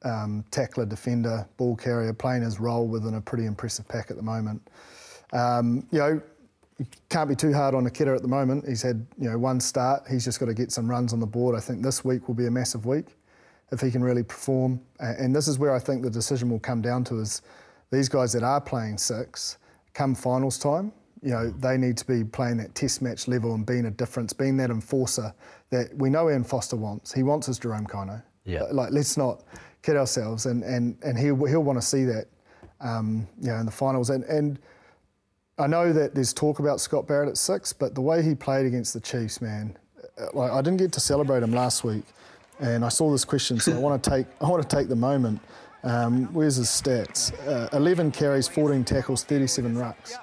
[0.05, 4.22] um, tackler, defender, ball carrier, playing his role within a pretty impressive pack at the
[4.22, 4.68] moment.
[5.32, 6.22] Um, you know,
[7.08, 8.68] can't be too hard on Akira at the moment.
[8.68, 10.04] He's had you know one start.
[10.10, 11.56] He's just got to get some runs on the board.
[11.56, 13.06] I think this week will be a massive week
[13.70, 14.80] if he can really perform.
[14.98, 17.42] And this is where I think the decision will come down to is
[17.90, 19.58] these guys that are playing six
[19.94, 20.92] come finals time.
[21.22, 24.32] You know they need to be playing that test match level and being a difference,
[24.32, 25.32] being that enforcer
[25.70, 27.12] that we know Ian Foster wants.
[27.12, 28.22] He wants his Jerome Kaino.
[28.44, 28.64] Yeah.
[28.72, 29.44] Like let's not
[29.82, 32.26] kid ourselves, and and and he'll he'll want to see that.
[32.80, 34.58] Um, you know, in the finals, and and
[35.62, 38.66] I know that there's talk about Scott Barrett at six, but the way he played
[38.66, 39.77] against the Chiefs, man,
[40.20, 42.03] uh, like I didn't get to celebrate him last week,
[42.59, 44.96] and I saw this question, so I want to take I want to take the
[44.96, 45.40] moment.
[45.85, 47.33] Um, where's his stats?
[47.46, 50.14] Uh, 11 carries, 14 tackles, 37 rucks.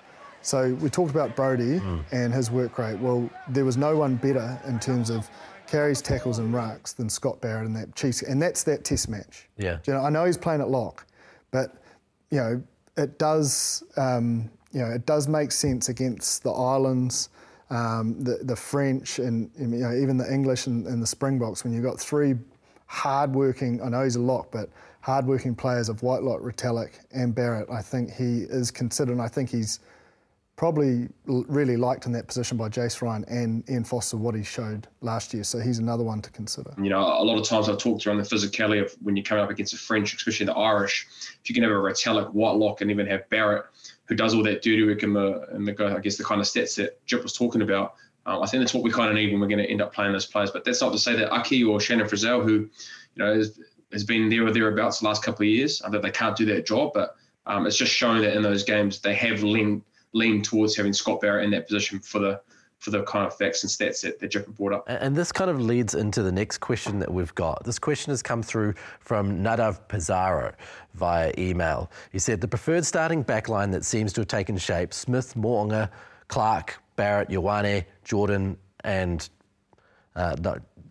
[0.42, 2.04] So we talked about Brody mm.
[2.12, 2.98] and his work rate.
[3.00, 5.30] Well, there was no one better in terms of
[5.68, 9.48] carries, tackles, and rucks than Scott Barrett in that Chiefs, and that's that Test match.
[9.58, 9.80] Yeah.
[9.86, 11.06] You know, I know he's playing at lock,
[11.52, 11.76] but
[12.30, 12.62] you know
[12.98, 13.84] it does.
[13.96, 17.30] Um, you know, it does make sense against the islands,
[17.70, 21.64] um, the the French, and you know, even the English and, and the Springboks.
[21.64, 22.36] When you've got three
[22.88, 24.70] hard-working, I know he's a lock, but
[25.02, 29.14] hard-working players of Whitelock, Retallick, and Barrett, I think he is considered.
[29.14, 29.80] And I think he's
[30.56, 34.88] probably really liked in that position by Jason Ryan and Ian Foster what he showed
[35.00, 35.46] last year.
[35.46, 36.74] So he's another one to consider.
[36.78, 39.42] You know, a lot of times I've talked around the physicality of when you're coming
[39.42, 41.08] up against the French, especially the Irish.
[41.42, 43.68] If you can have a Retallick, Whitelock, and even have Barrett,
[44.10, 46.76] who does all that dirty work and the, the I guess the kind of stats
[46.76, 47.94] that Jip was talking about.
[48.26, 49.94] Um, I think that's what we kind of need when we're going to end up
[49.94, 50.52] playing those players.
[50.52, 52.70] But that's not to say that Aki or Shannon Frizell, who you
[53.16, 53.60] know has,
[53.94, 56.46] has been there or thereabouts the last couple of years, uh, that they can't do
[56.46, 56.92] that job.
[56.94, 60.92] But um, it's just showing that in those games they have leaned lean towards having
[60.92, 62.42] Scott Barrett in that position for the
[62.80, 64.84] for the kind of facts and stats that, that Jipper brought up.
[64.88, 67.64] And this kind of leads into the next question that we've got.
[67.66, 70.54] This question has come through from Nadav Pizarro
[70.96, 71.92] via email.
[72.12, 75.90] He said, The preferred starting backline that seems to have taken shape Smith, Mo'unga,
[76.30, 79.30] Clark, Barrett, Ioane, Jordan, and
[80.16, 80.36] uh,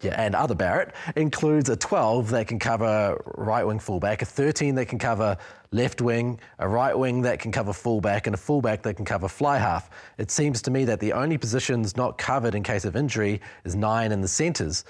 [0.03, 4.75] yeah, and other Barrett includes a 12 that can cover right wing fullback, a 13
[4.77, 5.37] that can cover
[5.73, 9.29] left wing, a right wing that can cover fullback, and a fullback that can cover
[9.29, 9.91] fly half.
[10.19, 13.75] It seems to me that the only positions not covered in case of injury is
[13.75, 14.85] nine in the centres.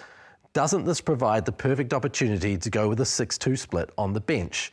[0.53, 4.21] Doesn't this provide the perfect opportunity to go with a 6 2 split on the
[4.21, 4.73] bench?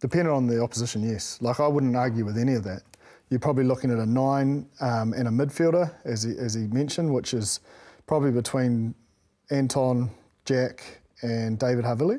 [0.00, 1.38] Depending on the opposition, yes.
[1.40, 2.82] Like, I wouldn't argue with any of that.
[3.28, 7.12] You're probably looking at a nine um, and a midfielder, as he, as he mentioned,
[7.12, 7.60] which is
[8.10, 8.92] probably between
[9.52, 10.10] Anton,
[10.44, 12.18] Jack, and David Havili.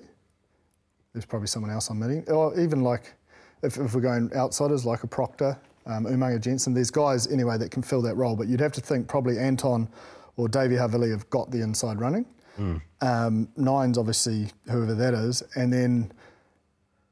[1.11, 2.23] There's probably someone else I'm meeting.
[2.29, 3.13] Or even like,
[3.61, 7.71] if, if we're going outsiders, like a Proctor, um, Umaga Jensen, there's guys anyway that
[7.71, 8.37] can fill that role.
[8.37, 9.89] But you'd have to think probably Anton
[10.37, 12.25] or Davey Havili have got the inside running.
[12.57, 12.81] Mm.
[13.01, 15.43] Um, nine's obviously whoever that is.
[15.57, 16.13] And then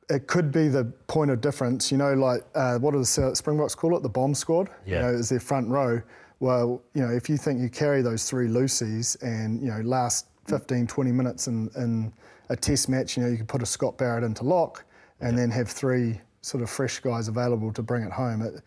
[0.09, 1.91] it could be the point of difference.
[1.91, 4.03] You know, like uh, what do the Springboks call it?
[4.03, 4.69] The bomb squad.
[4.85, 4.95] Yeah.
[4.95, 6.01] You know, is their front row
[6.39, 10.27] well, you know, if you think you carry those three loosies and, you know, last
[10.47, 12.13] 15, 20 minutes in, in
[12.49, 14.85] a test match, you know, you could put a Scott Barrett into lock
[15.19, 18.41] and then have three sort of fresh guys available to bring it home.
[18.41, 18.61] It,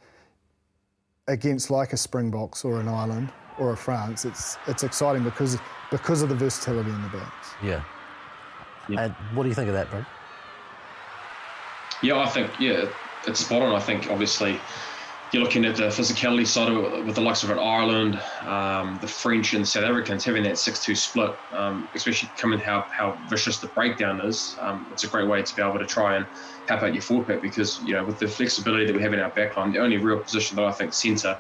[1.29, 5.59] against like a Springboks or an Ireland or a France, it's it's exciting because
[5.91, 7.51] because of the versatility in the backs.
[7.63, 7.83] Yeah.
[8.89, 9.05] yeah.
[9.05, 10.05] And what do you think of that, bro?
[12.03, 12.89] Yeah, I think yeah,
[13.27, 13.75] it's spot on.
[13.75, 14.61] I think obviously
[15.33, 18.99] you're looking at the physicality side of it with the likes of an Ireland, um,
[19.01, 23.59] the French and South Africans having that 6-2 split, um, especially coming how how vicious
[23.59, 24.55] the breakdown is.
[24.61, 26.27] Um, it's a great way to be able to try and
[26.69, 29.21] help out your forward pack because you know with the flexibility that we have in
[29.21, 31.39] our backline, the only real position that I think centre,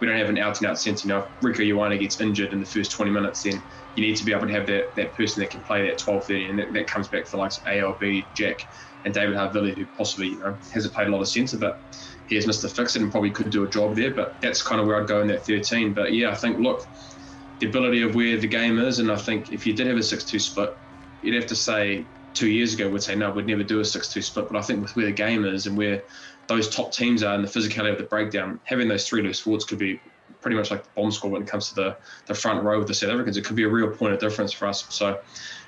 [0.00, 1.06] we don't have an out-and-out centre.
[1.06, 3.62] You know, if Rieko Ioane gets injured in the first 20 minutes, then
[3.94, 6.48] you need to be able to have that that person that can play that 12-30,
[6.48, 8.56] and that, that comes back for the likes of ALB, Jack,
[9.04, 11.74] and David Havili, who possibly you know hasn't played a lot of centre, but
[12.26, 12.74] he has Mr.
[12.74, 14.12] Fix It and probably could do a job there.
[14.14, 15.94] But that's kind of where I'd go in that 13.
[15.94, 16.88] But yeah, I think, look,
[17.60, 20.02] the ability of where the game is, and I think if you did have a
[20.02, 20.70] 6 2 split,
[21.20, 24.08] you'd have to say two years ago, we'd say, no, we'd never do a 6
[24.08, 24.48] 2 split.
[24.48, 26.02] But I think with where the game is and where
[26.46, 29.64] those top teams are and the physicality of the breakdown, having those three loose forwards
[29.64, 30.00] could be
[30.40, 32.88] pretty much like the bomb squad when it comes to the, the front row with
[32.88, 33.36] the South Africans.
[33.36, 34.86] It could be a real point of difference for us.
[34.90, 35.20] So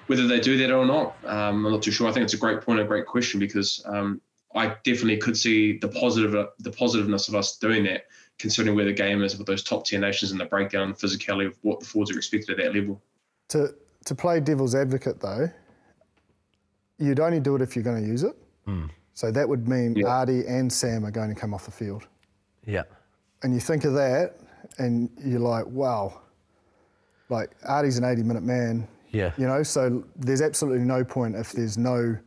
[0.07, 2.09] whether they do that or not, um, I'm not too sure.
[2.09, 4.21] I think it's a great point, a great question because um,
[4.57, 8.07] I definitely could see the positive the positiveness of us doing that,
[8.39, 11.07] considering where the game is with those top tier nations and the breakdown and the
[11.07, 13.01] physicality of what the forwards are expected at that level.
[13.49, 13.75] To
[14.07, 15.51] to play devil's advocate though,
[16.99, 18.37] you'd only do it if you're going to use it.
[18.67, 18.91] Mm.
[19.15, 20.07] So that would mean yeah.
[20.07, 22.07] Ardie and Sam are going to come off the field.
[22.67, 22.83] Yeah.
[23.43, 24.37] And you think of that,
[24.79, 26.21] and you're like, wow,
[27.29, 28.87] like Ardie's an 80 minute man.
[29.11, 29.33] Yeah.
[29.39, 32.19] You know, so there's absolutely no point if there's no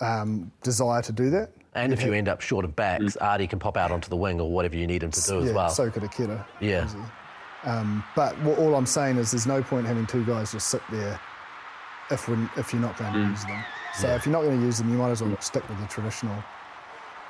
[0.00, 1.50] um, desire to do that.
[1.74, 3.16] And if you end up short of backs, mm.
[3.18, 5.44] Ardie can pop out onto the wing or whatever you need him to do yeah,
[5.44, 5.70] as well.
[5.70, 6.46] So could Akira.
[6.60, 6.88] Yeah.
[7.64, 11.20] Um, but all I'm saying is there's no point having two guys just sit there
[12.10, 13.30] if, if you're not going to mm.
[13.30, 13.64] use them.
[13.98, 14.16] So yeah.
[14.16, 16.34] if you're not going to use them, you might as well stick with the traditional,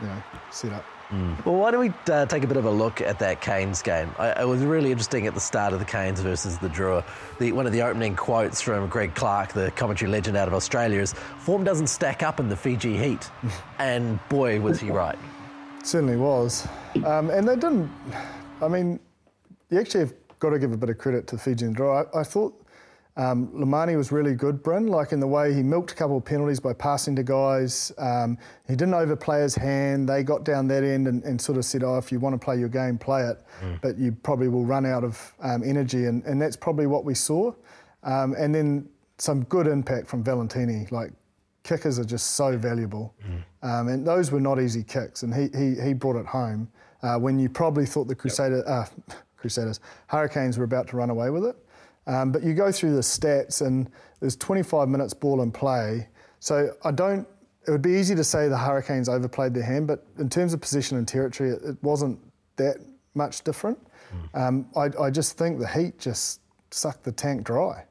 [0.00, 0.84] you know, setup.
[1.10, 1.44] Mm.
[1.44, 4.14] Well, why don't we uh, take a bit of a look at that Canes game?
[4.18, 7.04] I, it was really interesting at the start of the Canes versus the Drua.
[7.38, 11.00] The, one of the opening quotes from Greg Clark, the commentary legend out of Australia,
[11.00, 13.28] is form doesn't stack up in the Fiji heat.
[13.78, 15.18] and boy, was he right.
[15.82, 16.68] Certainly was.
[17.04, 17.90] Um, and they didn't,
[18.62, 19.00] I mean,
[19.70, 22.06] you actually have got to give a bit of credit to Fiji and Drua.
[22.14, 22.54] I, I thought
[23.16, 26.24] um, Lomani was really good, Bryn, like in the way he milked a couple of
[26.24, 27.92] penalties by passing to guys.
[27.98, 30.08] Um, he didn't overplay his hand.
[30.08, 32.44] They got down that end and, and, sort of said, oh, if you want to
[32.44, 33.38] play your game, play it.
[33.62, 33.80] Mm.
[33.80, 36.06] But you probably will run out of um, energy.
[36.06, 37.52] And, and that's probably what we saw.
[38.04, 40.86] Um, and then some good impact from Valentini.
[40.90, 41.12] Like,
[41.62, 43.14] kickers are just so valuable.
[43.62, 43.92] Mm.
[43.92, 45.24] and those were not easy kicks.
[45.24, 46.70] And he, he, he brought it home
[47.02, 48.66] uh, when you probably thought the Crusader, yep.
[48.66, 51.56] uh, Crusaders, Hurricanes were about to run away with it.
[52.10, 56.08] Um, but you go through the stats and there's 25 minutes ball in play.
[56.40, 57.26] So I don't,
[57.68, 60.60] it would be easy to say the Hurricanes overplayed their hand, but in terms of
[60.60, 62.18] position and territory, it, it wasn't
[62.56, 62.78] that
[63.14, 63.78] much different.
[64.34, 64.40] Mm.
[64.40, 66.40] Um, I, I, just think the Heat just
[66.72, 67.84] sucked the tank dry.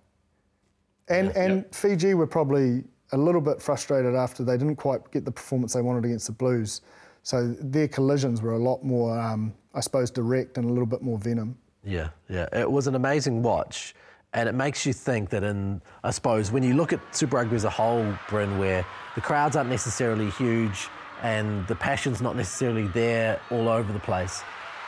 [1.08, 1.64] And, yeah, and yeah.
[1.72, 5.82] Fiji were probably a little bit frustrated after they didn't quite get the performance they
[5.82, 6.82] wanted against the Blues.
[7.24, 11.02] So their collisions were a lot more, um, I suppose, direct and a little bit
[11.02, 11.58] more venom.
[11.86, 12.48] Yeah, yeah.
[12.52, 13.96] It was an amazing watch.
[14.34, 17.56] And it makes you think that, in, I suppose, when you look at Super Rugby
[17.56, 20.88] as a whole, Bryn, where the crowds aren't necessarily huge
[21.24, 24.42] and the passion's not necessarily there all over the place,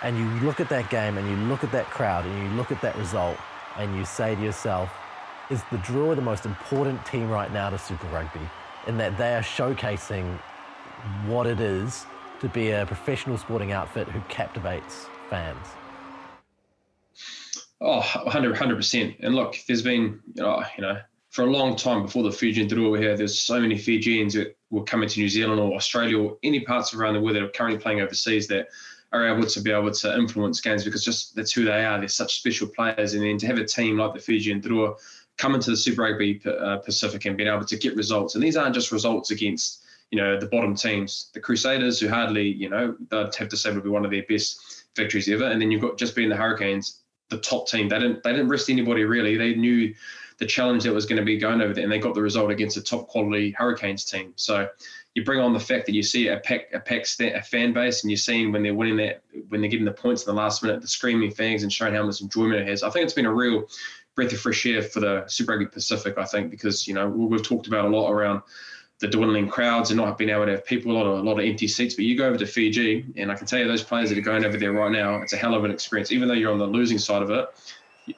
[0.04, 2.72] and you look at that game and you look at that crowd and you look
[2.72, 3.38] at that result
[3.78, 4.90] and you say to yourself,
[5.50, 8.40] is the Drua the most important team right now to Super Rugby
[8.88, 10.40] in that they are showcasing
[11.26, 12.06] what it is
[12.40, 15.68] to be a professional sporting outfit who captivates fans?
[17.82, 19.15] Oh, 100 percent.
[19.22, 21.00] And look, there's been you know, you know,
[21.32, 24.56] for a long time before the Fijian Drua were here, there's so many Fijians that
[24.70, 27.50] were coming to New Zealand or Australia or any parts around the world that are
[27.50, 28.67] currently playing overseas that
[29.13, 31.98] are able to be able to influence games because just that's who they are.
[31.98, 34.96] They're such special players, and then to have a team like the Fijian Drua
[35.38, 38.56] come into the Super Rugby uh, Pacific and being able to get results, and these
[38.56, 42.96] aren't just results against you know the bottom teams, the Crusaders who hardly you know
[43.10, 45.82] they'd have to say would be one of their best victories ever, and then you've
[45.82, 47.01] got just being the Hurricanes
[47.32, 47.89] the top team.
[47.89, 49.36] They didn't they didn't rest anybody really.
[49.38, 49.96] They knew
[50.38, 52.52] the challenge that was going to be going over there, and they got the result
[52.52, 54.34] against a top quality Hurricanes team.
[54.36, 54.67] So
[55.15, 58.04] you bring on the fact that you see a pack a pack a fan base,
[58.04, 60.62] and you're seeing when they're winning that when they're getting the points in the last
[60.62, 62.84] minute, the screaming fans, and showing how much enjoyment it has.
[62.84, 63.63] I think it's been a real
[64.15, 66.17] breath of fresh air for the Super Rugby Pacific.
[66.17, 68.41] I think because you know we've talked about a lot around
[69.02, 71.40] the dwindling crowds and not being able to have people, a lot of a lot
[71.40, 71.96] of empty seats.
[71.96, 74.22] But you go over to Fiji, and I can tell you those players that are
[74.22, 76.12] going over there right now, it's a hell of an experience.
[76.12, 77.50] Even though you're on the losing side of it,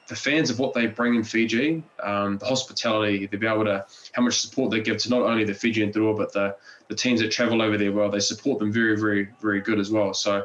[0.08, 3.84] the fans of what they bring in Fiji, um, the hospitality, they be able to
[4.12, 6.54] how much support they give to not only the Fijian Drua, but the
[6.88, 7.90] the teams that travel over there.
[7.90, 10.14] Well, they support them very, very, very good as well.
[10.14, 10.44] So.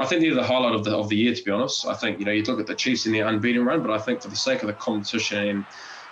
[0.00, 1.84] I think they're the highlight of the of the year, to be honest.
[1.84, 3.98] I think you know you look at the Chiefs in their unbeaten run, but I
[3.98, 5.66] think for the sake of the competition and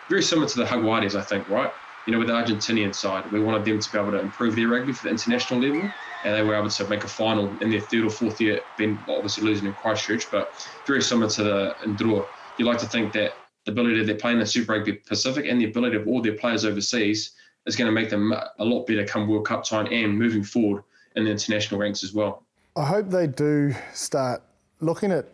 [0.08, 1.70] very similar to the Jaguares, I think, right?
[2.06, 4.68] You know, with the Argentinian side, we wanted them to be able to improve their
[4.68, 5.90] rugby for the international level,
[6.24, 8.96] and they were able to make a final in their third or fourth year, been
[9.08, 10.52] obviously losing in Christchurch, but
[10.86, 12.24] very similar to the Ndrua.
[12.58, 15.46] You like to think that the ability that they play in the Super Rugby Pacific
[15.48, 17.32] and the ability of all their players overseas
[17.66, 20.84] is going to make them a lot better come World Cup time and moving forward
[21.16, 22.44] in the international ranks as well.
[22.76, 24.42] I hope they do start
[24.80, 25.26] looking at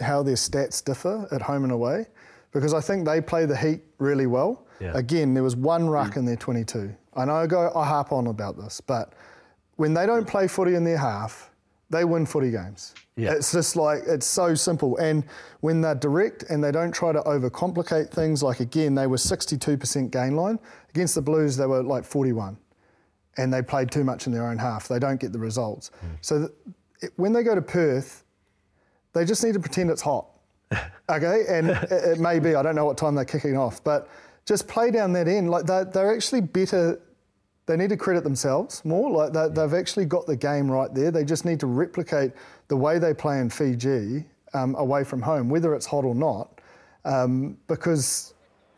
[0.00, 2.06] how their stats differ at home and away,
[2.50, 4.92] because I think they play the heat really well yeah.
[4.94, 6.18] Again, there was one ruck mm.
[6.18, 6.94] in their 22.
[7.14, 9.12] I know I go, I harp on about this, but
[9.76, 11.50] when they don't play footy in their half,
[11.90, 12.94] they win footy games.
[13.16, 13.32] Yeah.
[13.32, 14.96] It's just like, it's so simple.
[14.98, 15.24] And
[15.60, 20.10] when they're direct and they don't try to overcomplicate things, like again, they were 62%
[20.10, 20.58] gain line.
[20.90, 22.56] Against the Blues, they were like 41.
[23.36, 24.88] And they played too much in their own half.
[24.88, 25.90] They don't get the results.
[26.04, 26.08] Mm.
[26.20, 26.50] So th-
[27.02, 28.24] it, when they go to Perth,
[29.12, 30.26] they just need to pretend it's hot.
[31.10, 31.44] okay?
[31.48, 34.08] And it, it may be, I don't know what time they're kicking off, but
[34.50, 35.48] just play down that end.
[35.48, 37.00] Like they're, they're actually better.
[37.66, 39.08] They need to credit themselves more.
[39.08, 41.12] Like they, have actually got the game right there.
[41.12, 42.32] They just need to replicate
[42.66, 46.60] the way they play in Fiji um, away from home, whether it's hot or not.
[47.04, 48.34] Um, because,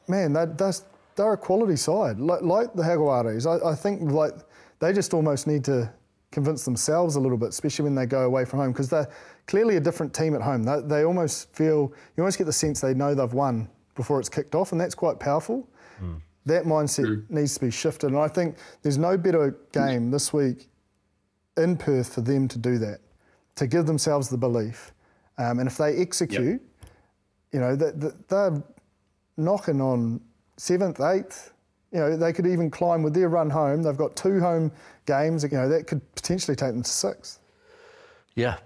[0.08, 0.74] man, they're,
[1.16, 3.46] they're, a quality side, like, like the Jaguares.
[3.46, 4.34] I, I think like
[4.78, 5.90] they just almost need to
[6.32, 9.08] convince themselves a little bit, especially when they go away from home, because they're
[9.46, 10.64] clearly a different team at home.
[10.64, 14.28] They, they, almost feel, you almost get the sense they know they've won before it's
[14.28, 15.68] kicked off, and that's quite powerful.
[16.02, 16.20] Mm.
[16.46, 17.30] That mindset mm.
[17.30, 20.68] needs to be shifted, and I think there's no better game this week
[21.56, 23.00] in Perth for them to do that,
[23.56, 24.92] to give themselves the belief,
[25.38, 26.90] um, and if they execute, yep.
[27.52, 28.62] you know, they're
[29.36, 30.20] knocking on
[30.56, 31.52] seventh, eighth.
[31.90, 33.82] You know, they could even climb with their run home.
[33.82, 34.72] They've got two home
[35.04, 35.42] games.
[35.42, 37.38] You know, that could potentially take them to sixth.
[38.34, 38.56] Yeah.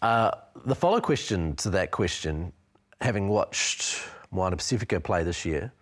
[0.00, 0.32] Uh,
[0.66, 2.52] the follow question to that question,
[3.00, 5.72] having watched Moana Pasifika play this year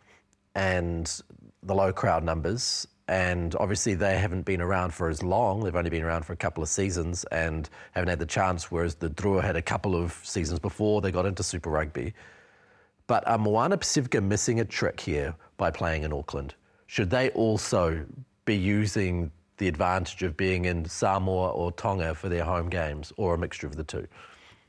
[0.54, 1.22] and
[1.62, 2.86] the low crowd numbers.
[3.08, 5.64] And obviously, they haven't been around for as long.
[5.64, 8.94] They've only been around for a couple of seasons and haven't had the chance, whereas
[8.96, 12.14] the Drua had a couple of seasons before they got into Super Rugby.
[13.08, 16.54] But are Moana Pasifika missing a trick here by playing in Auckland?
[16.86, 18.06] Should they also
[18.44, 23.34] be using the advantage of being in Samoa or Tonga for their home games, or
[23.34, 24.06] a mixture of the two?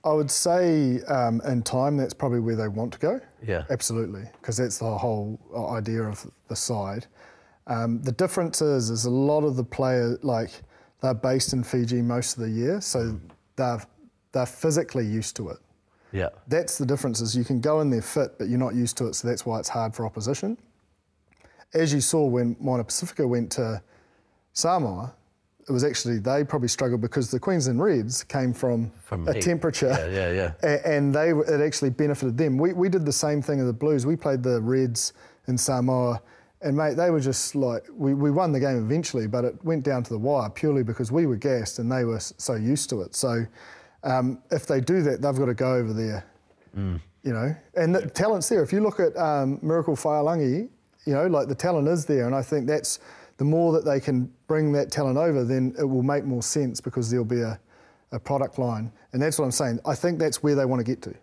[0.04, 3.22] I would say um, in time that's probably where they want to go.
[3.46, 3.66] Yeah.
[3.70, 5.40] Absolutely, because that's the whole
[5.76, 7.06] idea of the side.
[7.68, 10.52] Um, the difference is, is a lot of the players, like,
[11.02, 13.20] they're based in Fiji most of the year, so mm.
[13.56, 13.82] they're,
[14.32, 15.58] they're physically used to it.
[16.12, 16.30] Yeah.
[16.48, 19.08] That's the difference is you can go in there fit, but you're not used to
[19.08, 20.58] it, so that's why it's hard for opposition.
[21.74, 23.82] As you saw when Moana Pasifika went to
[24.54, 25.16] Samoa,
[25.68, 29.44] it was actually they probably struggled because the Queensland Reds came from, From a heat.
[29.44, 30.78] temperature, Yeah, yeah, yeah.
[30.86, 32.58] and they it actually benefited them.
[32.58, 34.06] We we did the same thing as the Blues.
[34.06, 35.14] We played the Reds
[35.48, 36.22] in Samoa,
[36.62, 39.84] and mate, they were just like we, we won the game eventually, but it went
[39.84, 43.02] down to the wire purely because we were gassed and they were so used to
[43.02, 43.16] it.
[43.16, 43.46] So
[44.04, 46.26] um, if they do that, they've got to go over there.
[47.24, 48.64] You know, and the talent's there.
[48.64, 50.70] If you look at um, Miracle Faiilagi,
[51.06, 53.00] you know, like the talent is there, and I think that's
[53.42, 56.80] the more that they can bring that talent over, then it will make more sense
[56.80, 57.60] because there'll be a,
[58.12, 59.80] a product line, and that's what I'm saying.
[59.84, 61.16] I think that's where they want to get to.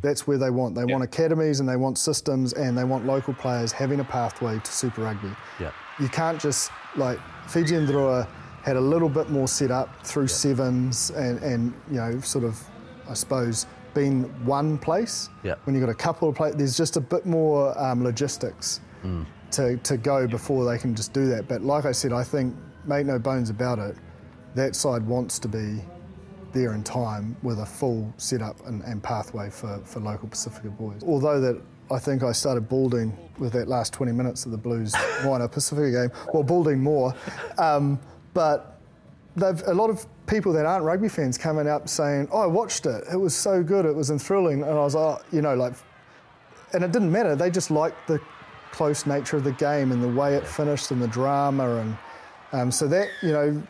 [0.00, 0.74] That's where they want.
[0.74, 4.58] They want academies and they want systems and they want local players having a pathway
[4.58, 5.28] to Super Rugby.
[5.60, 5.70] Yeah.
[6.00, 8.26] You can't just like Fijian Drua
[8.62, 12.58] had a little bit more set up through sevens and, and you know sort of
[13.06, 15.28] I suppose been one place.
[15.42, 15.56] Yeah.
[15.64, 18.80] When you've got a couple of places, there's just a bit more um, logistics
[19.52, 21.48] to, to go before they can just do that.
[21.48, 22.54] But like I said, I think
[22.84, 23.96] make no bones about it,
[24.54, 25.80] that side wants to be
[26.52, 31.02] there in time with a full setup and, and pathway for, for local Pasifika boys.
[31.04, 34.94] Although that I think I started balding with that last 20 minutes of the Blues
[35.24, 37.14] Moana Pasifika game, well, balding more.
[37.58, 38.00] Um,
[38.34, 38.80] but
[39.36, 42.86] they've, a lot of people that aren't rugby fans coming up saying, oh, I watched
[42.86, 44.62] it, it was so good, it was enthralling.
[44.62, 45.74] And I was like, you know, like,
[46.72, 48.20] and it didn't matter, they just liked the
[48.76, 51.76] close nature of the game and the way it finished and the drama.
[51.76, 51.96] And
[52.52, 53.62] um, so that, you know,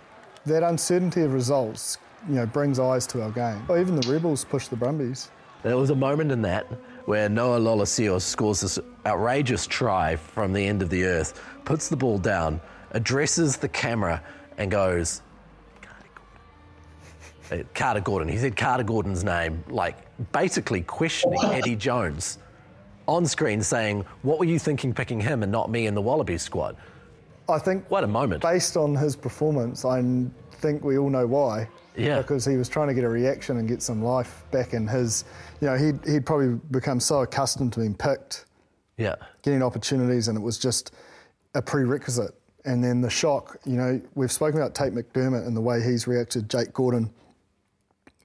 [0.46, 3.64] that uncertainty of results, you know, brings eyes to our game.
[3.68, 5.30] Oh, even the Rebels pushed the Brumbies.
[5.62, 6.66] There was a moment in that
[7.04, 11.96] where Noah Lolesio scores this outrageous try from the end of the earth, puts the
[11.96, 14.20] ball down, addresses the camera,
[14.58, 15.22] and goes,
[15.82, 16.32] Carter Gordon.
[17.60, 18.28] Uh, Carter Gordon.
[18.28, 19.96] He said Carter Gordon's name, like
[20.32, 22.38] basically questioning Eddie Jones
[23.08, 26.38] on screen, saying, What were you thinking picking him and not me in the Wallaby
[26.38, 26.76] squad?
[27.48, 28.42] I think What a moment.
[28.42, 30.02] based on his performance, I
[30.52, 31.68] think we all know why.
[31.96, 32.18] Yeah.
[32.18, 35.24] Because he was trying to get a reaction and get some life back in his,
[35.60, 38.44] you know, he'd, he'd probably become so accustomed to being picked,
[38.98, 39.14] Yeah.
[39.42, 40.92] getting opportunities, and it was just
[41.54, 42.32] a prerequisite.
[42.66, 46.06] And then the shock, you know, we've spoken about Tate McDermott and the way he's
[46.08, 47.10] reacted, Jake Gordon.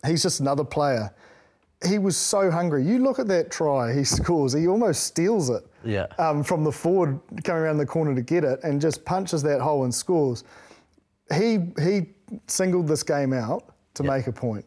[0.06, 1.14] He's just another player.
[1.88, 2.86] He was so hungry.
[2.86, 6.08] You look at that try he scores, he almost steals it Yeah.
[6.20, 9.62] um, from the forward coming around the corner to get it and just punches that
[9.62, 10.44] hole and scores.
[11.34, 12.10] He he
[12.48, 14.66] singled this game out to make a point.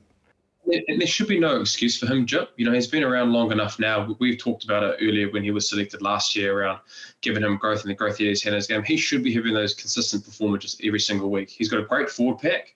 [0.66, 2.50] And there should be no excuse for him, Jip.
[2.56, 4.16] You know, he's been around long enough now.
[4.18, 6.78] We've talked about it earlier when he was selected last year around
[7.20, 8.82] giving him growth and the growth that he's had in his game.
[8.82, 11.50] He should be having those consistent performances every single week.
[11.50, 12.74] He's got a great forward pack.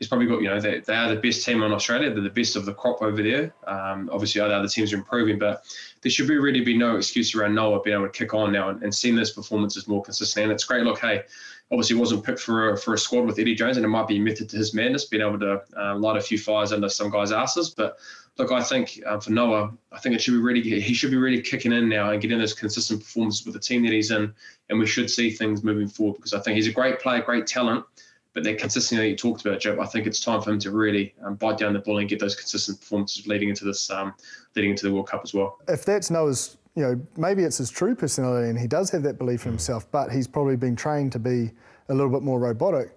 [0.00, 2.10] He's probably got, you know, they, they are the best team in Australia.
[2.10, 3.54] They're the best of the crop over there.
[3.66, 5.62] Um, obviously, other other teams are improving, but
[6.00, 8.70] there should be really be no excuse around Noah being able to kick on now
[8.70, 10.44] and, and seeing this performance is more consistent.
[10.44, 10.84] And it's great.
[10.84, 11.24] Look, hey,
[11.70, 14.18] obviously wasn't picked for a, for a squad with Eddie Jones, and it might be
[14.18, 17.30] method to his madness, being able to uh, light a few fires under some guys'
[17.30, 17.70] asses.
[17.70, 17.98] But
[18.38, 21.16] look, I think uh, for Noah, I think it should be really he should be
[21.16, 24.32] really kicking in now and getting those consistent performances with the team that he's in,
[24.68, 27.46] and we should see things moving forward because I think he's a great player, great
[27.46, 27.84] talent.
[28.32, 30.70] But that consistency that you talked about, Joe, I think it's time for him to
[30.70, 34.14] really um, bite down the bull and get those consistent performances leading into this, um,
[34.54, 35.58] leading into the World Cup as well.
[35.66, 39.18] If that's Noah's, you know, maybe it's his true personality and he does have that
[39.18, 41.50] belief in himself, but he's probably been trained to be
[41.88, 42.96] a little bit more robotic.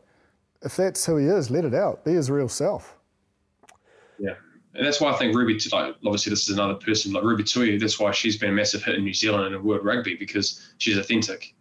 [0.62, 2.06] If that's who he is, let it out.
[2.06, 2.96] Be his real self.
[4.20, 4.36] Yeah.
[4.76, 7.78] And that's why I think Ruby, like obviously this is another person like Ruby Tui.
[7.78, 10.74] That's why she's been a massive hit in New Zealand and in world rugby because
[10.78, 11.56] she's authentic.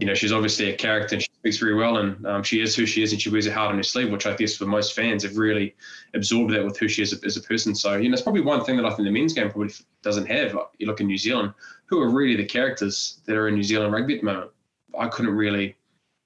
[0.00, 2.74] You know, she's obviously a character and she speaks very well, and um, she is
[2.74, 4.64] who she is, and she wears her heart on her sleeve, which I guess for
[4.64, 5.76] most fans have really
[6.14, 7.74] absorbed that with who she is as a person.
[7.74, 10.24] So you know, it's probably one thing that I think the men's game probably doesn't
[10.24, 10.56] have.
[10.78, 11.52] You look in New Zealand,
[11.84, 14.52] who are really the characters that are in New Zealand rugby at the moment.
[14.98, 15.76] I couldn't really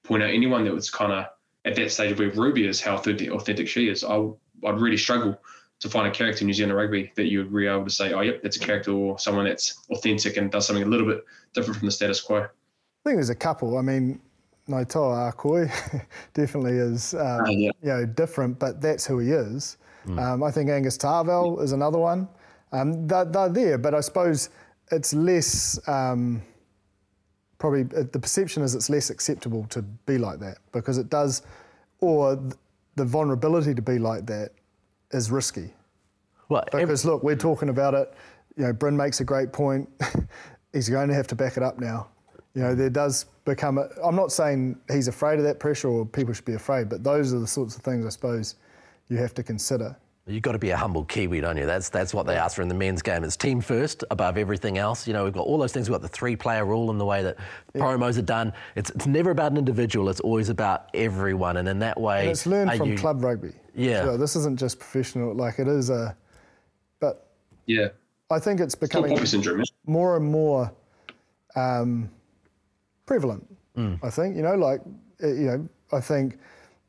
[0.05, 1.27] point out anyone that was kind of
[1.65, 4.05] at that stage of where Ruby is, how authentic she is.
[4.05, 4.15] I,
[4.65, 5.37] I'd really struggle
[5.81, 8.13] to find a character in New Zealand rugby that you would be able to say,
[8.13, 11.25] oh, yep, that's a character or someone that's authentic and does something a little bit
[11.55, 12.39] different from the status quo.
[12.39, 12.47] I
[13.05, 13.79] think there's a couple.
[13.79, 14.21] I mean,
[14.69, 15.71] Naitoa Akoi
[16.35, 17.71] definitely is, um, Ah, yeah.
[17.83, 19.77] you know, different, but that's who he is.
[20.17, 22.29] Um, I think Angus Ta'avao is another one.
[22.73, 24.49] Um, they're, they're there, but I suppose
[24.91, 25.79] it's less.
[25.87, 26.41] Um,
[27.59, 31.43] probably uh, the perception is it's less acceptable to be like that because it does,
[32.01, 32.55] or th-
[32.97, 34.51] the vulnerability to be like that
[35.11, 35.75] is risky.
[36.49, 38.15] Well, ev- Because look, we're talking about it.
[38.57, 39.91] You know, Bryn makes a great point.
[40.73, 42.09] he's going to have to back it up now.
[42.59, 43.79] You know, there does become.
[43.79, 47.05] A, I'm not saying he's afraid of that pressure or people should be afraid, but
[47.05, 48.57] those are the sorts of things I suppose
[49.07, 49.97] you have to consider.
[50.27, 51.67] You've got to be a humble Kiwi, don't you?
[51.67, 53.23] That's that's what they ask for in the men's game.
[53.23, 55.07] It's team first above everything else.
[55.07, 55.89] You know, we've got all those things.
[55.89, 57.37] We've got the three-player rule in the way that
[57.75, 57.81] yeah.
[57.81, 58.53] promos are done.
[58.75, 60.09] It's, it's never about an individual.
[60.09, 61.59] It's always about everyone.
[61.59, 63.53] And in that way, and it's learned from you, club rugby.
[63.77, 65.33] Yeah, so this isn't just professional.
[65.33, 66.17] Like it is a,
[66.99, 67.31] but
[67.67, 67.91] yeah,
[68.33, 69.17] I think it's becoming
[69.87, 70.73] more and more
[71.55, 72.11] um,
[73.09, 73.45] prevalent.
[73.77, 73.99] Mm.
[74.05, 74.81] I think you know, like
[75.21, 76.39] you know, I think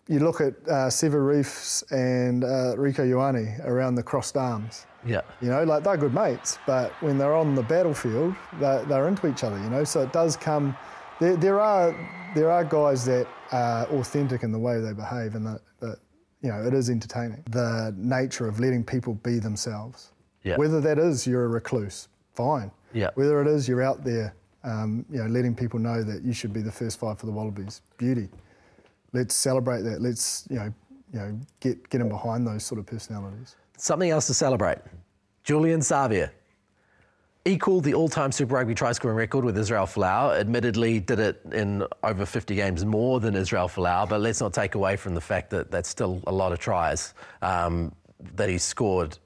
[0.08, 4.86] you look at uh, Sevu Reece and uh, Rieko Ioane around the crossed arms.
[5.06, 5.22] Yeah.
[5.42, 9.28] You know, like they're good mates, but when they're on the battlefield, they're, they're into
[9.28, 9.58] each other.
[9.58, 10.76] You know, so it does come.
[11.20, 11.96] There, there are
[12.36, 16.00] there are guys that are authentic in the way they behave, and that, that
[16.42, 17.44] you know it is entertaining.
[17.50, 20.12] The nature of letting people be themselves.
[20.44, 20.58] Yeah.
[20.58, 22.72] Whether that is you're a recluse, fine.
[22.94, 23.10] Yeah.
[23.14, 24.34] Whether it is you're out there,
[24.64, 27.32] um, you know, letting people know that you should be the first five for the
[27.32, 28.30] Wallabies, beauty.
[29.14, 30.02] Let's celebrate that.
[30.02, 30.74] Let's you know,
[31.14, 33.56] you know, get get in behind those sort of personalities.
[33.78, 34.80] Something else to celebrate.
[35.44, 36.30] Julian Savea
[37.46, 40.38] equalled the all-time Super Rugby try-scoring record with Israel Folau.
[40.38, 44.76] Admittedly, did it in over 50 games more than Israel Folau, but let's not take
[44.76, 47.94] away from the fact that that's still a lot of tries um,
[48.36, 49.18] that he scored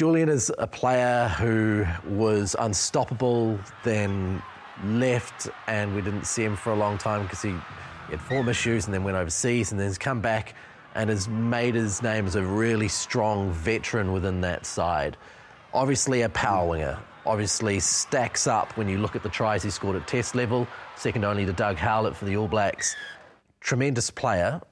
[0.00, 4.42] Julian is a player who was unstoppable, then
[4.82, 7.54] left, and we didn't see him for a long time because he
[8.08, 10.54] had form issues and then went overseas and then has come back
[10.94, 15.18] and has made his name as a really strong veteran within that side.
[15.74, 16.98] Obviously, a power winger.
[17.26, 21.26] Obviously, stacks up when you look at the tries he scored at test level, second
[21.26, 22.96] only to Doug Howlett for the All Blacks.
[23.60, 24.62] Tremendous player.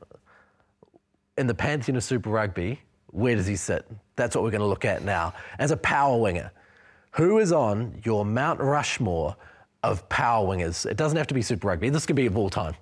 [1.36, 3.86] In the pantheon of Super Rugby, where does he sit?
[4.16, 5.34] That's what we're going to look at now.
[5.58, 6.50] As a power winger,
[7.12, 9.36] who is on your Mount Rushmore
[9.82, 10.86] of power wingers?
[10.86, 11.90] It doesn't have to be Super Rugby.
[11.90, 12.74] This could be of all time.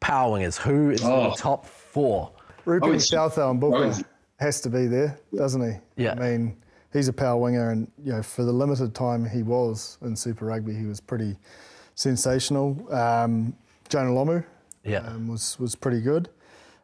[0.00, 0.56] Power wingers.
[0.56, 1.30] Who is oh.
[1.30, 2.32] the top four?
[2.64, 4.02] Rupert oh, Southall and Booker oh,
[4.38, 6.04] has to be there, doesn't he?
[6.04, 6.12] Yeah.
[6.12, 6.56] I mean,
[6.92, 10.46] he's a power winger, and you know, for the limited time he was in Super
[10.46, 11.36] Rugby, he was pretty
[11.94, 12.76] sensational.
[12.94, 13.54] Um,
[13.88, 14.44] Jonah Lomu
[14.84, 14.98] yeah.
[14.98, 16.28] um, was was pretty good.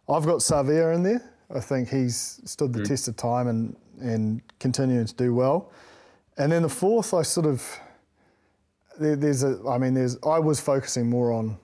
[0.08, 1.32] I've got Savea in there.
[1.54, 2.88] I think he's stood the mm.
[2.88, 5.72] test of time and, and continuing to do well.
[6.38, 7.64] And then the fourth, I sort of
[8.98, 11.56] there, there's a I mean there's I was focusing more on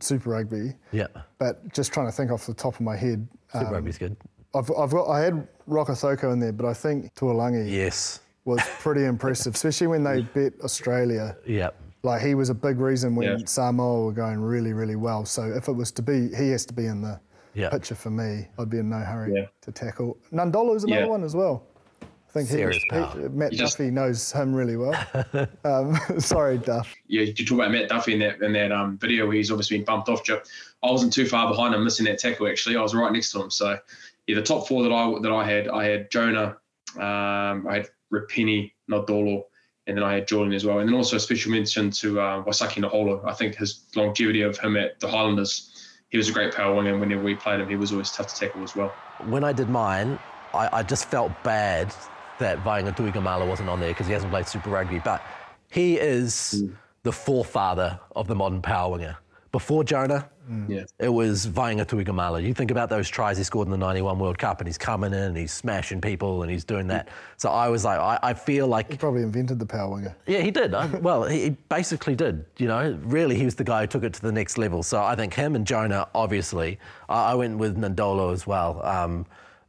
[0.00, 0.74] Super Rugby.
[0.92, 1.06] Yeah.
[1.38, 3.26] But just trying to think off the top of my head.
[3.52, 4.16] Super um, Rugby's good.
[4.54, 9.04] I've, I've got I had Rokocoko in there, but I think Tuilagi yes was pretty
[9.04, 11.36] impressive, especially when they beat Australia.
[11.46, 11.70] Yeah.
[12.02, 13.44] Like he was a big reason when yeah.
[13.44, 15.24] Samoa were going really, really well.
[15.24, 17.20] So if it was to be, he has to be in the
[17.54, 17.70] yeah.
[17.70, 18.48] picture for me.
[18.58, 19.46] I'd be in no hurry yeah.
[19.62, 20.18] to tackle.
[20.32, 21.06] Nadolo's another yeah.
[21.06, 21.64] one as well.
[22.02, 23.92] I think he, he, Matt you Duffy just...
[23.92, 24.94] knows him really well.
[25.64, 26.94] um, sorry, Duff.
[27.06, 29.78] Yeah, you talk about Matt Duffy in that in that um, video where he's obviously
[29.78, 30.24] been bumped off.
[30.24, 30.42] Joe.
[30.82, 32.46] I wasn't too far behind him missing that tackle.
[32.46, 33.50] Actually, I was right next to him.
[33.50, 33.78] So,
[34.26, 36.58] yeah, the top four that I that I had, I had Jonah,
[36.96, 39.44] um, I had Rupeni, Nadolo,
[39.86, 40.80] and then I had Jordan as well.
[40.80, 43.24] And then also a special mention to uh, Waisake Naholo.
[43.24, 45.77] I think his longevity of him at the Highlanders
[46.10, 46.92] he was a great power winger.
[46.92, 48.88] And whenever we played him, he was always tough to tackle as well.
[49.26, 50.18] When I did mine,
[50.54, 51.94] I, I just felt bad
[52.38, 55.00] that Vainga Tuigamala wasn't on there because he hasn't played Super Rugby.
[55.00, 55.22] But
[55.70, 56.74] he is mm.
[57.02, 59.18] the forefather of the modern power winger.
[59.52, 60.68] Before Jonah, mm.
[60.68, 60.84] yeah.
[60.98, 62.44] it was Vainga Tuigamala.
[62.44, 65.12] You think about those tries he scored in the 91 World Cup and he's coming
[65.12, 67.08] in and he's smashing people and he's doing that.
[67.36, 68.90] So I was like, I, I feel like...
[68.90, 70.16] He probably invented the power winger.
[70.26, 70.74] Yeah, he did.
[70.74, 72.44] I, well, he, he basically did.
[72.56, 74.82] You know, really, he was the guy who took it to the next level.
[74.82, 76.78] So I think him and Jonah, obviously.
[77.08, 78.84] I, I went with Nadolo as well.
[78.84, 79.26] Um,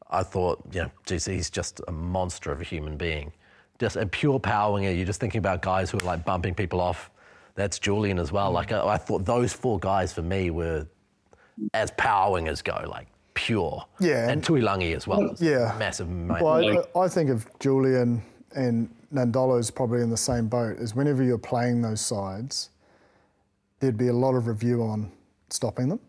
[0.09, 3.31] I thought, you know, geez, he's just a monster of a human being.
[3.79, 4.91] Just a pure power winger.
[4.91, 7.11] You're just thinking about guys who are like bumping people off
[7.59, 8.51] that's Julian as well.
[8.51, 10.87] Like I, I thought those four guys for me were
[11.73, 13.85] as power wingers go, like pure.
[13.99, 14.29] Yeah.
[14.29, 15.35] And Tuilagi as well.
[15.39, 15.75] Yeah.
[15.77, 16.09] Massive.
[16.09, 18.21] Well, I, I, think of Julian
[18.55, 20.77] and Nadolo is probably in the same boat.
[20.77, 22.69] Is whenever you're playing those sides,
[23.79, 25.11] there'd be a lot of review on
[25.49, 25.99] stopping them,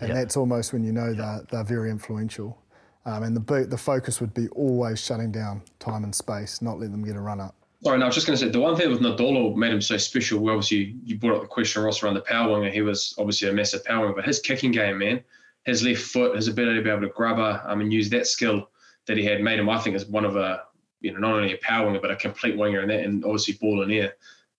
[0.00, 0.14] and yeah.
[0.14, 2.58] that's almost when you know that they're, they're very influential.
[3.06, 6.90] Um, and the the focus would be always shutting down time and space, not let
[6.90, 7.54] them get a run up.
[7.82, 9.80] Sorry, no, I was just going to say the one thing with Nadolo made him
[9.80, 10.40] so special.
[10.40, 12.70] Well, obviously you brought up the question Ross around the power winger.
[12.70, 15.24] He was obviously a massive power winger, but his kicking game, man,
[15.64, 18.26] his left foot, his ability to be able to grab her um, and use that
[18.26, 18.68] skill
[19.06, 20.64] that he had made him, I think, as one of a
[21.00, 23.54] you know not only a power winger but a complete winger and that, and obviously
[23.54, 24.14] ball in air.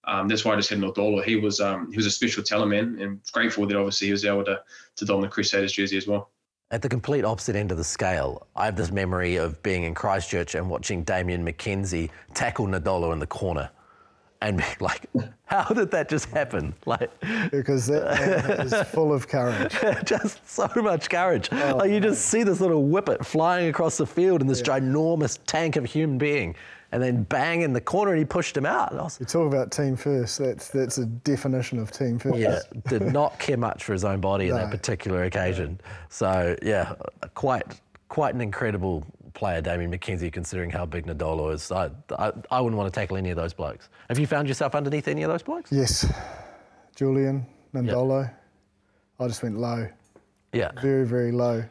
[0.05, 1.23] Um, that's why I just had Nadolo.
[1.23, 4.25] He was um, he was a special talent, man, and grateful that obviously he was
[4.25, 4.61] able to
[4.95, 6.31] to don the Crusaders jersey as well.
[6.71, 9.93] At the complete opposite end of the scale, I have this memory of being in
[9.93, 13.69] Christchurch and watching Damian McKenzie tackle Nadolo in the corner.
[14.41, 15.05] and be like,
[15.45, 16.73] how did that just happen?
[16.85, 17.11] Like,
[17.51, 19.75] because that is full of courage.
[20.05, 21.49] just so much courage.
[21.51, 22.03] Oh, like you man.
[22.03, 24.79] just see this little whippet flying across the field in this yeah.
[24.79, 26.55] ginormous tank of a human being,
[26.91, 28.93] and then bang in the corner, and he pushed him out.
[28.93, 30.39] Was, you talk about team first.
[30.39, 32.37] That's that's a definition of team first.
[32.37, 34.55] Yeah, did not care much for his own body no.
[34.55, 35.79] in that particular occasion.
[36.09, 36.95] So yeah,
[37.33, 37.65] quite
[38.09, 41.71] quite an incredible player, Damian McKenzie, considering how big Nadolo is.
[41.71, 43.89] I, I, I, wouldn't want to tackle any of those blokes.
[44.09, 45.71] Have you found yourself underneath any of those blokes?
[45.71, 46.11] Yes.
[46.95, 48.23] Julian, Nadolo.
[48.23, 48.43] Yep.
[49.21, 49.87] I just went low.
[50.53, 50.71] Yeah.
[50.81, 51.63] Very, very low.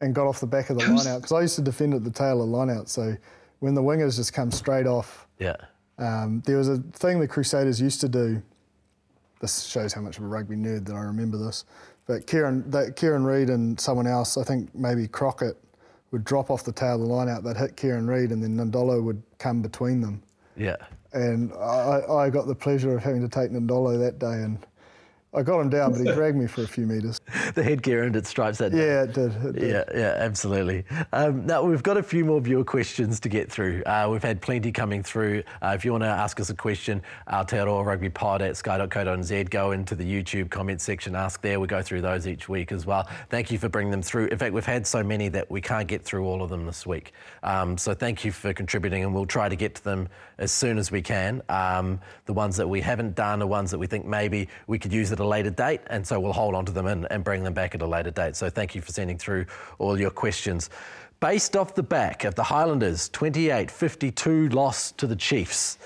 [0.00, 2.04] And got off the back of the line out because I used to defend at
[2.04, 2.88] the tail of the line out.
[2.88, 3.16] So
[3.64, 5.56] when the wingers just come straight off, yeah.
[5.96, 8.42] Um, there was a thing the Crusaders used to do.
[9.40, 11.64] This shows how much of a rugby nerd that I remember this.
[12.06, 15.56] But Kieran, that, Kieran Read and someone else, I think maybe Crockett,
[16.10, 18.56] would drop off the tail of the line out, they'd hit Kieran Read, and then
[18.56, 20.22] Nadolo would come between them.
[20.56, 20.76] Yeah.
[21.14, 24.58] And I, I got the pleasure of having to take Nadolo that day and
[25.34, 27.20] I got him down, but he dragged me for a few metres.
[27.54, 29.70] the headgear and its stripes that Yeah, it did, it did.
[29.70, 30.84] Yeah, yeah, absolutely.
[31.12, 33.82] Um, now, we've got a few more viewer questions to get through.
[33.84, 35.42] Uh, we've had plenty coming through.
[35.60, 39.72] Uh, if you want to ask us a question, Aotearoa Rugby Pod at sky.co.nz, go
[39.72, 41.58] into the YouTube comment section, ask there.
[41.58, 43.08] We go through those each week as well.
[43.28, 44.26] Thank you for bringing them through.
[44.26, 46.86] In fact, we've had so many that we can't get through all of them this
[46.86, 47.12] week.
[47.42, 50.08] Um, so thank you for contributing, and we'll try to get to them
[50.38, 51.42] as soon as we can.
[51.48, 54.92] Um, the ones that we haven't done are ones that we think maybe we could
[54.92, 57.44] use at a later date, and so we'll hold on to them and, and bring
[57.44, 58.36] them back at a later date.
[58.36, 59.46] So thank you for sending through
[59.78, 60.70] all your questions.
[61.20, 65.78] Based off the back of the Highlanders 28 52 loss to the Chiefs,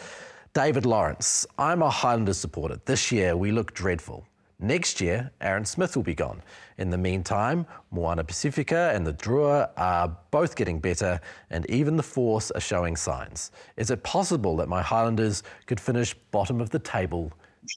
[0.55, 2.81] David Lawrence, I'm a Highlanders supporter.
[2.85, 4.28] This year we look dreadful.
[4.61, 6.43] Next year, Aaron Smith will be gone.
[6.79, 12.03] In the meantime, Moana Pasifika and the Drua are both getting better, and even the
[12.03, 13.53] Force are showing signs.
[13.77, 17.33] Is it possible that my Highlanders could finish bottom of the table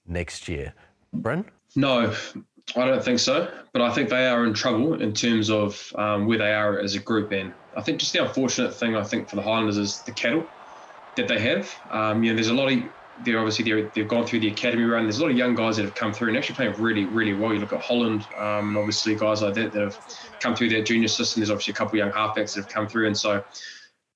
[0.08, 0.74] next year?
[1.14, 1.46] Bryn?
[1.76, 2.16] No,
[2.76, 3.52] I don't think so.
[3.74, 6.96] But I think they are in trouble in terms of um, where they are as
[6.96, 7.32] a group.
[7.32, 10.48] And I think just the unfortunate thing, I think, for the Highlanders is the cattle
[11.16, 11.72] that they have.
[11.92, 12.82] Um, you know, there's a lot of
[13.24, 15.04] they're obviously they have gone through the academy run.
[15.04, 17.34] There's a lot of young guys that have come through and actually playing really, really
[17.34, 17.54] well.
[17.54, 20.00] You look at Holland, um, and obviously guys like that that have
[20.40, 21.42] come through their junior system.
[21.42, 23.44] There's obviously a couple of young halfbacks that have come through, and so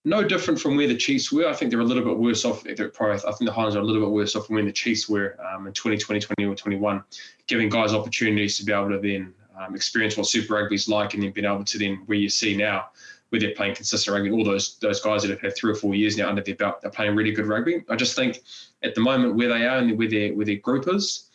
[0.03, 1.47] no different from where the Chiefs were.
[1.47, 2.64] I think they're a little bit worse off.
[2.93, 5.10] Probably, I think the Highlanders are a little bit worse off from when the Chiefs
[5.10, 7.03] were um, in 2020, 2021,
[7.47, 11.14] giving guys opportunities to be able to then um, experience what Super Rugby is like,
[11.14, 12.89] and then being able to then where you see now
[13.30, 14.32] where they're playing consistent rugby.
[14.32, 16.82] All those those guys that have had three or four years now under their belt,
[16.82, 17.84] they're playing really good rugby.
[17.89, 18.41] I just think
[18.86, 21.30] at the moment where they are and where their where their group is,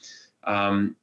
[0.45, 0.97] um,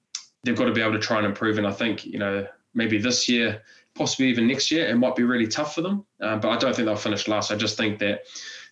[0.44, 1.58] they've got to be able to try and improve.
[1.58, 3.62] And I think you know maybe this year,
[3.96, 6.06] possibly even next year, it might be really tough for them.
[6.22, 7.52] Uh, but I don't think they'll finish last.
[7.52, 8.22] I just think that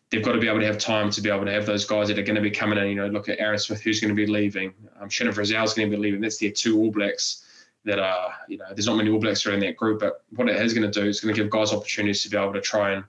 [0.09, 2.07] they've got to be able to have time to be able to have those guys
[2.07, 2.88] that are going to be coming in.
[2.88, 4.73] You know, look at Aaron Smith, who's going to be leaving.
[4.99, 6.21] Um, Shannon Frizell's going to be leaving.
[6.21, 7.43] That's their two All Blacks
[7.84, 10.55] that are, you know, there's not many All Blacks around that group, but what it
[10.55, 12.91] is going to do is going to give guys opportunities to be able to try
[12.91, 13.03] and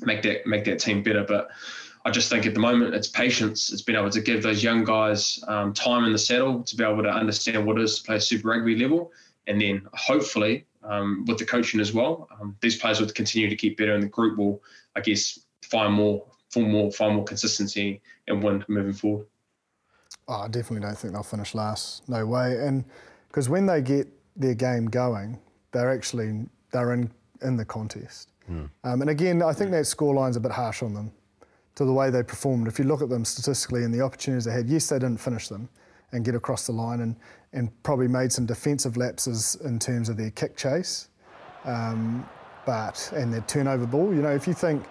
[0.00, 1.24] make that make that team better.
[1.24, 1.48] But
[2.08, 3.70] I just think at the moment it's patience.
[3.70, 6.82] It's been able to give those young guys um, time in the saddle to be
[6.82, 9.12] able to understand what it is to play Super Rugby level,
[9.46, 13.56] and then hopefully um, with the coaching as well, um, these players will continue to
[13.56, 14.62] keep better, and the group will,
[14.96, 19.26] I guess, find more, find more, find more consistency and win moving forward.
[20.28, 22.08] Oh, I definitely don't think they'll finish last.
[22.08, 22.56] No way.
[22.58, 22.86] And
[23.28, 25.38] because when they get their game going,
[25.72, 27.10] they're actually they're in
[27.42, 28.30] in the contest.
[28.50, 28.70] Mm.
[28.84, 31.12] Um, and again, I think that scoreline's a bit harsh on them
[31.78, 32.66] to the way they performed.
[32.66, 35.46] If you look at them statistically and the opportunities they had, yes, they didn't finish
[35.46, 35.68] them
[36.10, 37.14] and get across the line, and
[37.52, 41.08] and probably made some defensive lapses in terms of their kick chase,
[41.64, 42.28] um,
[42.66, 44.12] but and their turnover ball.
[44.12, 44.84] You know, if you think,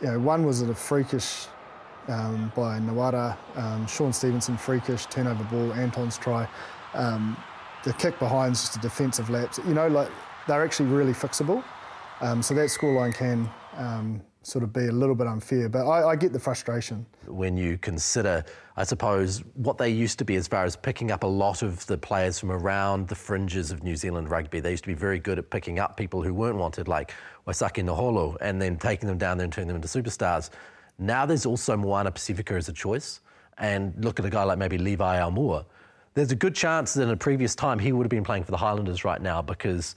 [0.00, 1.46] you know, one was a freakish.
[2.08, 6.48] Um, by Nawara, um, Shaun Stevenson freakish turnover ball, Anton's try.
[6.94, 7.36] Um,
[7.84, 9.60] the kick behind is just a defensive lapse.
[9.68, 10.08] You know, like
[10.46, 11.62] they're actually really fixable.
[12.22, 13.46] Um, so that scoreline can
[13.76, 17.04] um, sort of be a little bit unfair, but I, I, get the frustration.
[17.26, 18.44] When you consider,
[18.76, 21.84] I suppose, what they used to be as far as picking up a lot of
[21.86, 25.18] the players from around the fringes of New Zealand rugby, they used to be very
[25.18, 27.12] good at picking up people who weren't wanted, like
[27.46, 30.50] Waisake Naholo, and then taking them down there and turning them into superstars.
[30.98, 33.20] Now there's also Moana Pasifika as a choice,
[33.58, 35.64] and look at a guy like maybe Levi Aumua
[36.14, 38.50] there's a good chance that in a previous time he would have been playing for
[38.50, 39.94] the Highlanders right now because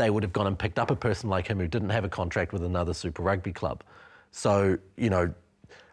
[0.00, 2.08] they would have gone and picked up a person like him who didn't have a
[2.08, 3.84] contract with another Super Rugby club.
[4.32, 5.32] So, you know,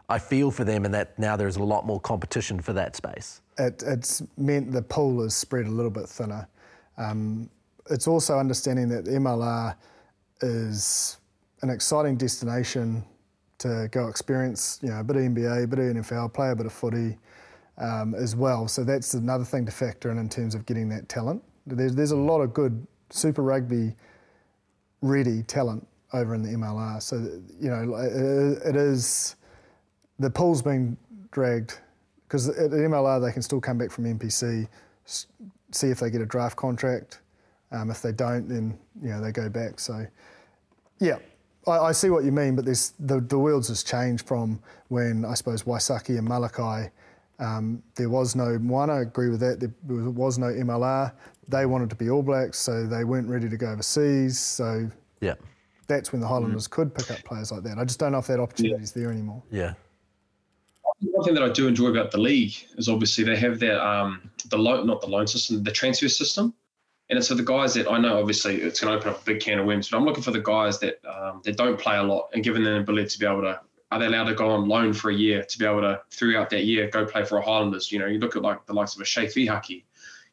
[0.08, 3.42] I feel for them in that now there's a lot more competition for that space.
[3.58, 6.48] It, it's meant the pool is spread a little bit thinner.
[6.98, 7.50] Um,
[7.90, 9.76] it's also understanding that MLR
[10.42, 11.18] is
[11.62, 13.04] an exciting destination
[13.58, 16.56] to go experience, you know, a bit of NBA, a bit of NFL, play a
[16.56, 17.18] bit of footy
[17.78, 18.68] um, as well.
[18.68, 21.44] So that's another thing to factor in in terms of getting that talent.
[21.66, 23.96] There's, there's a lot of good Super Rugby
[25.02, 27.02] ready talent over in the MLR.
[27.02, 27.18] So,
[27.60, 29.36] you know, it is,
[30.20, 30.98] the pool's been
[31.32, 31.80] dragged
[32.28, 34.68] because at the MLR they can still come back from NPC,
[35.06, 37.20] see if they get a draft contract.
[37.72, 39.80] Um, if they don't, then, you know, they go back.
[39.80, 40.08] So,
[41.00, 41.18] yeah,
[41.68, 45.64] I, see what you mean, but the, the world's has changed from when, I suppose,
[45.64, 46.90] Waisake and Malakai
[47.40, 48.90] um, there was no one.
[48.90, 49.60] I agree with that.
[49.60, 51.14] There was no MLR.
[51.48, 54.40] They wanted to be All Blacks, so they weren't ready to go overseas.
[54.40, 54.90] So
[55.22, 55.36] yeah,
[55.88, 56.72] that's when the Highlanders mm.
[56.72, 57.78] could pick up players like that.
[57.78, 59.04] I just don't know if that opportunity is yeah.
[59.04, 59.44] there anymore.
[59.52, 59.74] Yeah.
[61.00, 64.32] One thing that I do enjoy about the league is obviously they have that um,
[64.50, 66.56] the loan, not the loan system, the transfer system,
[67.10, 68.20] and it's for the guys that I know.
[68.20, 70.32] Obviously, it's going to open up a big can of worms, but I'm looking for
[70.32, 73.20] the guys that um, that don't play a lot and giving them the ability to
[73.20, 73.62] be able to
[73.92, 76.50] are they allowed to go on loan for a year to be able to throughout
[76.50, 77.92] that year go play for a Highlanders?
[77.92, 79.84] You know, you look at like the likes of a Chay Fihaki,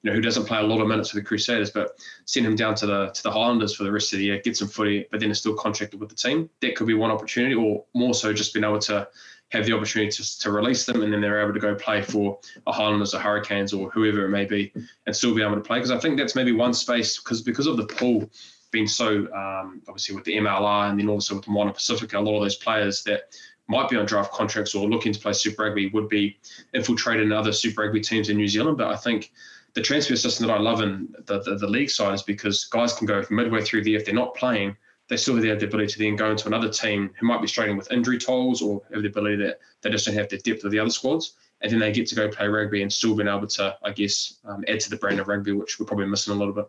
[0.02, 2.56] you know, who doesn't play a lot of minutes for the Crusaders, but send him
[2.56, 5.06] down to the to the Highlanders for the rest of the year, get some footy,
[5.10, 6.50] but then is still contracted with the team.
[6.60, 9.08] That could be one opportunity, or more so just being able to
[9.50, 12.38] have the opportunity to, to release them and then they're able to go play for
[12.66, 14.72] a Highlanders or Hurricanes or whoever it may be
[15.06, 15.78] and still be able to play.
[15.78, 18.28] Because I think that's maybe one space because because of the pool
[18.74, 22.20] being so um, obviously with the MLR and then also with the Moana Pasifika, a
[22.20, 23.32] lot of those players that
[23.68, 26.36] might be on draft contracts or looking to play Super Rugby would be
[26.74, 28.76] infiltrated in other Super Rugby teams in New Zealand.
[28.76, 29.32] But I think
[29.74, 32.92] the transfer system that I love in the, the, the league side is because guys
[32.92, 34.76] can go midway through the year if they're not playing,
[35.08, 37.76] they still have the ability to then go into another team who might be struggling
[37.76, 40.72] with injury tolls or have the ability that they just don't have the depth of
[40.72, 41.36] the other squads.
[41.60, 44.40] And then they get to go play rugby and still being able to, I guess,
[44.44, 46.68] um, add to the brand of rugby, which we're probably missing a little bit.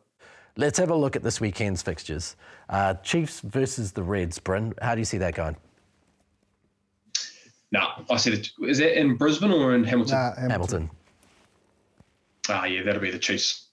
[0.57, 2.35] Let's have a look at this weekend's fixtures.
[2.69, 4.73] Uh, Chiefs versus the Reds, Bryn.
[4.81, 5.57] How do you see that going?
[7.71, 8.51] No, I said it.
[8.61, 10.15] Is that in Brisbane or in Hamilton?
[10.15, 10.49] Nah, Hamilton.
[10.49, 10.89] Hamilton.
[12.47, 13.67] Ah, yeah, that'll be the Chiefs.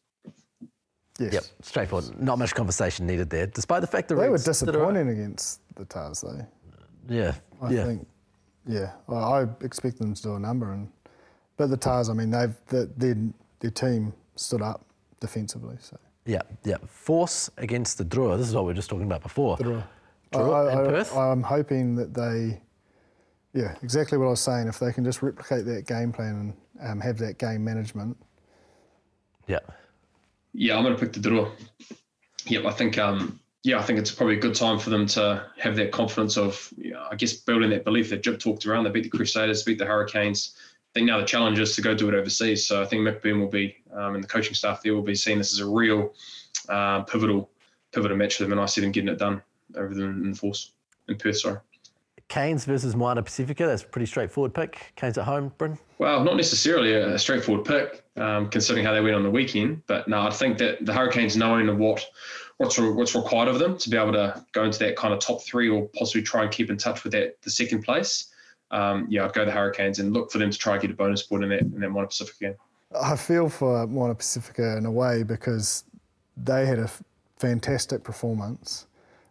[1.21, 1.35] Yes.
[1.35, 2.21] Yep, straightforward.
[2.21, 6.23] Not much conversation needed there, despite the fact that they were disappointing against the Tahs,
[6.23, 6.47] though.
[7.09, 7.85] Yeah, I yeah.
[7.85, 8.09] think.
[8.67, 10.89] Yeah, I, I expect them to do a number, and
[11.57, 13.17] but the Tahs, I mean, they've the, their
[13.61, 14.85] their team stood up
[15.21, 15.77] defensively.
[15.81, 15.99] So.
[16.25, 16.77] Yeah, yeah.
[16.87, 18.39] Force against the Drua.
[18.39, 19.57] This is what we were just talking about before.
[19.57, 19.85] The Drua.
[20.33, 21.17] Drua I, I, Perth.
[21.17, 22.61] I'm hoping that they
[23.55, 24.69] yeah, exactly what I was saying.
[24.69, 28.17] If they can just replicate that game plan and um, have that game management.
[29.47, 29.59] Yeah.
[30.55, 31.51] Yeah, I'm going to pick the Drua.
[32.47, 32.99] Yep, I think.
[32.99, 36.37] Um, yeah, I think it's probably a good time for them to have that confidence
[36.37, 38.85] of, you know, I guess, building that belief that Jip talked around.
[38.85, 40.57] They beat the Crusaders, beat the Hurricanes.
[40.93, 42.67] I think now the challenge is to go do it overseas.
[42.67, 45.39] So I think Mick will be, um, and the coaching staff there will be seeing
[45.39, 46.13] this as a real
[46.69, 47.49] uh, pivotal,
[47.93, 48.53] pivotal match for them.
[48.53, 49.41] And I see them getting it done
[49.75, 50.73] over the in force
[51.09, 51.39] in Perth.
[51.39, 51.59] Sorry.
[52.29, 53.67] Canes versus Moana Pasifika.
[53.67, 54.93] That's a pretty straightforward pick.
[54.97, 55.79] Canes at home, Bryn?
[55.99, 59.83] Well, not necessarily a straightforward pick, um, considering how they went on the weekend.
[59.87, 62.05] But no, I think that the Hurricanes, knowing what
[62.59, 65.43] what's what's required of them to be able to go into that kind of top
[65.43, 68.32] three, or possibly try and keep in touch with that the second place.
[68.73, 70.95] Um, yeah, I'd go the Hurricanes and look for them to try and get a
[70.95, 72.55] bonus point in that in that Moana Pasifika game.
[73.01, 75.85] I feel for Moana Pasifika in a way because
[76.37, 76.91] they had a
[77.39, 78.87] fantastic performance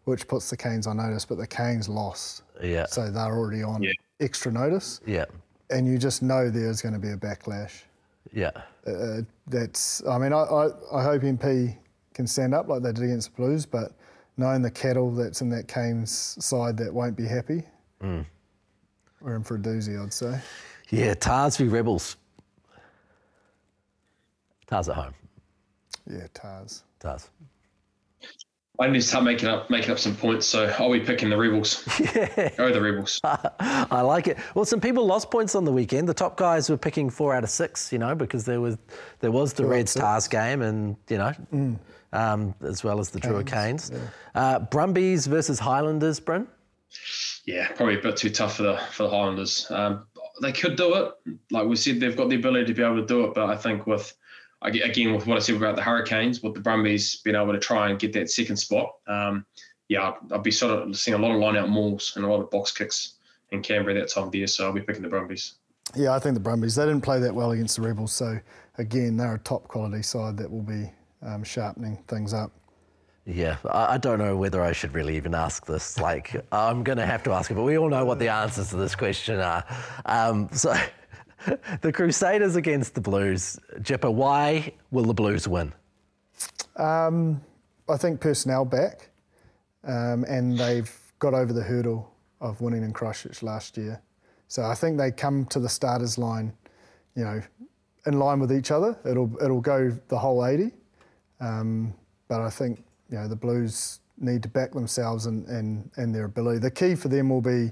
[0.06, 2.44] which puts the Canes on notice, but the Canes lost.
[2.62, 2.86] Yeah.
[2.86, 3.92] So they're already on yeah.
[4.20, 5.00] extra notice.
[5.06, 5.26] Yeah.
[5.70, 7.84] And you just know there's going to be a backlash.
[8.34, 8.52] Yeah.
[8.86, 11.78] Uh, that's, I mean, I, I, I, hope MP
[12.14, 13.94] can stand up like they did against the Blues, but
[14.38, 17.64] knowing the cattle that's in that Canes side that won't be happy,
[18.02, 18.26] mm.
[19.22, 20.40] We're in for a doozy, I'd say.
[20.90, 22.18] Yeah, Tahs v Rebels.
[24.68, 25.14] Tahs at home.
[26.10, 26.84] Yeah, Tahs.
[27.00, 27.30] Tahs.
[28.80, 31.38] I need to start making up making up some points, so I'll be picking the
[31.38, 31.86] Rebels.
[32.00, 32.50] Yeah.
[32.58, 33.20] Go the Rebels.
[33.24, 34.40] I like it.
[34.56, 36.10] Well, some people lost points on the weekend.
[36.10, 38.78] The top guys were picking four out of six, you know, because there was
[39.20, 41.78] there was the Red Stars game, and you know, mm.
[42.12, 43.92] um, as well as the Drua Canes.
[43.94, 44.00] Yeah.
[44.34, 46.48] Uh, Brumbies versus Highlanders, Bryn.
[47.46, 49.70] Yeah, probably a bit too tough for the for the Highlanders.
[49.70, 50.06] Um,
[50.42, 53.06] they could do it, like we said, they've got the ability to be able to
[53.06, 54.14] do it, but I think with
[54.64, 57.90] again with what I said about the Hurricanes, with the Brumbies being able to try
[57.90, 59.46] and get that second spot, um,
[59.88, 62.50] yeah, I'll be sort of seeing a lot of line-out mauls and a lot of
[62.50, 63.16] box kicks
[63.52, 64.48] in Canberra that time of year.
[64.48, 65.56] So I'll be picking the Brumbies.
[65.96, 66.76] Yeah, I think the Brumbies.
[66.76, 68.40] They didn't play that well against the Rebels, so
[68.78, 70.92] again, they're a top quality side that will be
[71.24, 72.52] um, sharpening things up.
[73.26, 76.00] Yeah, I don't know whether I should really even ask this.
[76.00, 78.70] Like, I'm going to have to ask it, but we all know what the answers
[78.70, 79.64] to this question are.
[80.08, 80.76] Um, so,
[81.82, 83.60] the Crusaders against the Blues.
[83.82, 85.72] Jipper, why will the Blues win?
[86.78, 87.42] Um,
[87.88, 89.10] I think personnel back,
[89.84, 94.02] um, and they've got over the hurdle of winning in Christchurch last year.
[94.48, 96.54] So I think they come to the starters line,
[97.16, 97.42] you know,
[98.08, 98.98] in line with each other.
[99.06, 100.72] It'll it'll go the whole 80,
[101.40, 101.94] um,
[102.28, 106.26] but I think you know the Blues need to back themselves and and and their
[106.26, 106.60] ability.
[106.60, 107.72] The key for them will be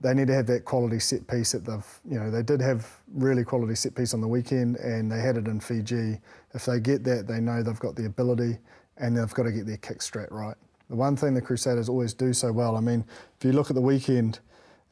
[0.00, 2.86] they need to have that quality set piece that they've, you know, they did have
[3.14, 6.18] really quality set piece on the weekend and they had it in Fiji.
[6.52, 8.58] If they get that, they know they've got the ability
[8.98, 10.56] and they've got to get their kick strat right.
[10.90, 13.04] The one thing the Crusaders always do so well, I mean,
[13.38, 14.38] if you look at the weekend,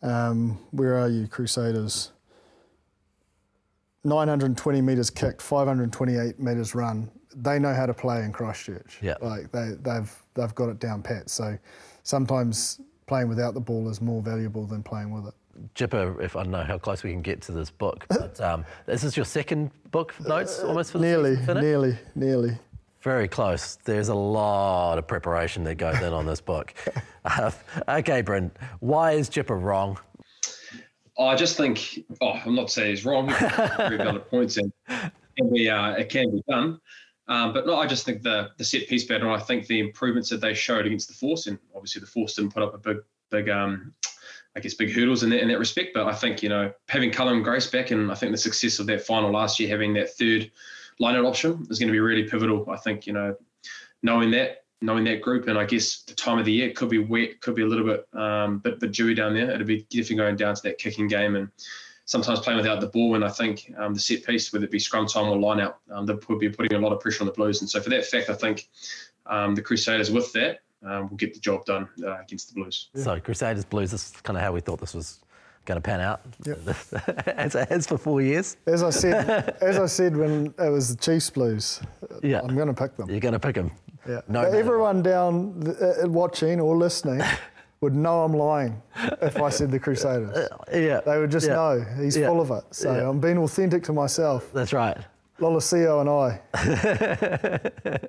[0.02, 2.10] um, where are you, Crusaders?
[4.04, 7.10] 920 metres kicked, 528 metres run.
[7.36, 8.98] They know how to play in Christchurch.
[9.02, 9.14] Yeah.
[9.20, 11.30] Like they, they've, they've got it down pat.
[11.30, 11.58] So
[12.02, 15.34] sometimes playing without the ball is more valuable than playing with it.
[15.74, 18.64] Jipper, if I don't know how close we can get to this book, but um,
[18.88, 22.58] is this your second book notes almost for the Nearly, season nearly, nearly.
[23.02, 23.76] Very close.
[23.84, 26.74] There's a lot of preparation that goes in on this book.
[27.26, 27.50] Uh,
[27.88, 28.50] okay, Bryn,
[28.80, 29.98] why is Jipper wrong?
[31.18, 33.28] I just think, oh, I'm not saying he's wrong.
[33.76, 36.80] Very valid points, and it can be, uh, it can be done.
[37.28, 39.30] Um, but no, I just think the the set piece better.
[39.30, 42.52] I think the improvements that they showed against the Force, and obviously the Force didn't
[42.52, 42.98] put up a big,
[43.30, 43.94] big, um,
[44.56, 45.94] I guess, big hurdles in that in that respect.
[45.94, 48.86] But I think you know having Cullen Grace back, and I think the success of
[48.88, 50.50] that final last year, having that third
[51.00, 52.68] lineout option, is going to be really pivotal.
[52.68, 53.34] I think you know
[54.02, 56.98] knowing that, knowing that group, and I guess the time of the year could be
[56.98, 59.50] wet, could be a little bit, um, bit, bit dewy down there.
[59.50, 61.48] It'll be definitely going down to that kicking game and
[62.04, 63.14] sometimes playing without the ball.
[63.14, 65.78] And I think um, the set piece, whether it be scrum time or line out,
[65.90, 67.62] um, they would be putting a lot of pressure on the Blues.
[67.62, 68.68] And so for that fact, I think
[69.26, 72.90] um, the Crusaders with that um, will get the job done uh, against the Blues.
[72.94, 75.20] So Crusaders Blues, this is kind of how we thought this was
[75.64, 76.20] going to pan out.
[76.44, 76.58] Yep.
[77.38, 78.58] as it has for four years.
[78.66, 81.80] As I said, as I said when it was the Chiefs Blues,
[82.22, 82.40] Yeah.
[82.42, 83.08] I'm going to pick them.
[83.08, 83.70] You're going to pick them.
[84.08, 84.20] Yeah.
[84.28, 87.22] No But everyone down th- uh, watching or listening
[87.80, 88.80] would know I'm lying
[89.22, 90.48] if I said the Crusaders.
[90.72, 91.00] Yeah.
[91.00, 91.54] They would just Yeah.
[91.54, 92.28] know he's Yeah.
[92.28, 92.64] full of it.
[92.70, 93.08] So Yeah.
[93.08, 94.50] I'm being authentic to myself.
[94.52, 94.96] That's right.
[95.40, 98.08] Lolosio and I.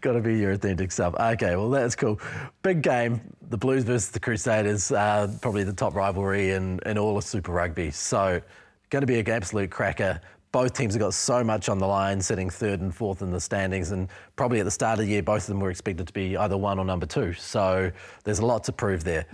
[0.00, 1.14] Got to be your authentic self.
[1.14, 2.18] Okay, well, that's cool.
[2.62, 3.20] Big game.
[3.50, 7.52] The Blues versus the Crusaders, uh, probably the top rivalry in, in all of Super
[7.52, 7.90] Rugby.
[7.90, 8.40] So,
[8.88, 10.20] going to be an absolute cracker.
[10.52, 13.40] Both teams have got so much on the line, sitting third and fourth in the
[13.40, 13.90] standings.
[13.90, 16.36] And probably at the start of the year, both of them were expected to be
[16.36, 17.32] either one or number two.
[17.32, 17.90] So,
[18.24, 19.26] there's a lot to prove there.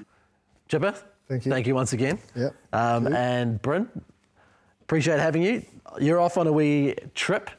[0.69, 0.95] Jipper,
[1.29, 1.53] Thank you.
[1.53, 2.19] Thank you once again.
[2.35, 2.55] Yep.
[2.73, 3.15] Um, you.
[3.15, 3.89] and Bryn,
[4.81, 5.63] appreciate having you.
[6.01, 7.51] You're off on a wee trip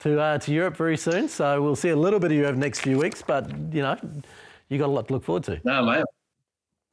[0.00, 2.52] to uh, to Europe very soon, so we'll see a little bit of you over
[2.52, 3.20] the next few weeks.
[3.20, 3.96] But you know,
[4.68, 5.60] you got a lot to look forward to.
[5.64, 6.04] No, mate.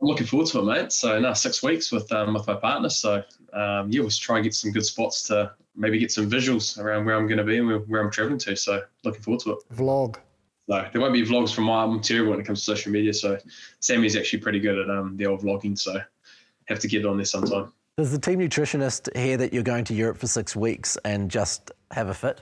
[0.01, 0.91] I'm looking forward to it, mate.
[0.91, 2.89] So, no, six weeks with um, with my partner.
[2.89, 6.79] So, um, yeah, we'll try and get some good spots to maybe get some visuals
[6.79, 8.55] around where I'm going to be and where, where I'm traveling to.
[8.55, 9.59] So, looking forward to it.
[9.73, 10.17] Vlog.
[10.69, 11.83] So, there won't be vlogs from my.
[11.83, 13.13] I'm terrible when it comes to social media.
[13.13, 13.37] So,
[13.79, 15.77] Sammy's actually pretty good at um, the old vlogging.
[15.77, 15.99] So,
[16.65, 17.71] have to get on there sometime.
[17.97, 21.71] Does the team nutritionist hear that you're going to Europe for six weeks and just
[21.91, 22.41] have a fit?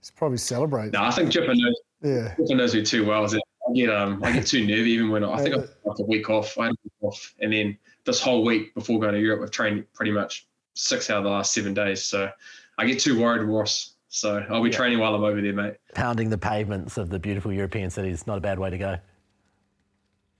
[0.00, 0.90] He's probably celebrating.
[0.92, 1.80] No, I think Jipper knows.
[2.02, 2.34] Yeah.
[2.36, 3.24] Jipper knows me too well.
[3.24, 5.70] Is that I get um I get too nervy even when I think I took
[5.84, 6.58] like a week off.
[6.58, 9.50] I had a week off, and then this whole week before going to Europe, I've
[9.52, 12.02] trained pretty much six out of the last seven days.
[12.02, 12.30] So
[12.78, 13.94] I get too worried, Ross.
[14.08, 15.74] So I'll be training while I'm over there, mate.
[15.94, 18.96] Pounding the pavements of the beautiful European cities, not a bad way to go.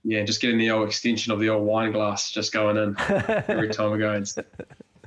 [0.03, 2.95] Yeah, just getting the old extension of the old wine glass just going in
[3.47, 4.13] every time I go.
[4.13, 4.27] And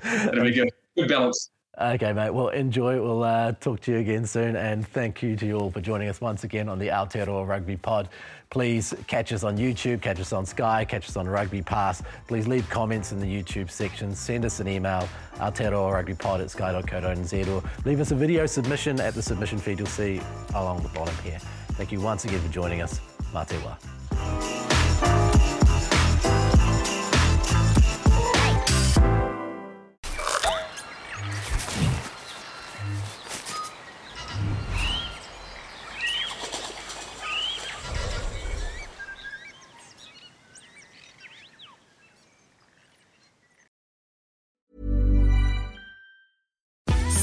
[0.02, 0.70] it'll be good.
[0.96, 1.50] Good balance.
[1.78, 2.30] Okay, mate.
[2.30, 3.02] Well, enjoy.
[3.02, 4.56] We'll uh, talk to you again soon.
[4.56, 7.76] And thank you to you all for joining us once again on the Aotearoa Rugby
[7.76, 8.08] Pod.
[8.48, 12.02] Please catch us on YouTube, catch us on Sky, catch us on Rugby Pass.
[12.28, 14.14] Please leave comments in the YouTube section.
[14.14, 18.98] Send us an email, Aotearoa Rugby Pod at sky.co.nz or leave us a video submission
[19.00, 20.20] at the submission feed you'll see
[20.54, 21.38] along the bottom here.
[21.72, 23.00] Thank you once again for joining us.
[23.34, 24.75] Mā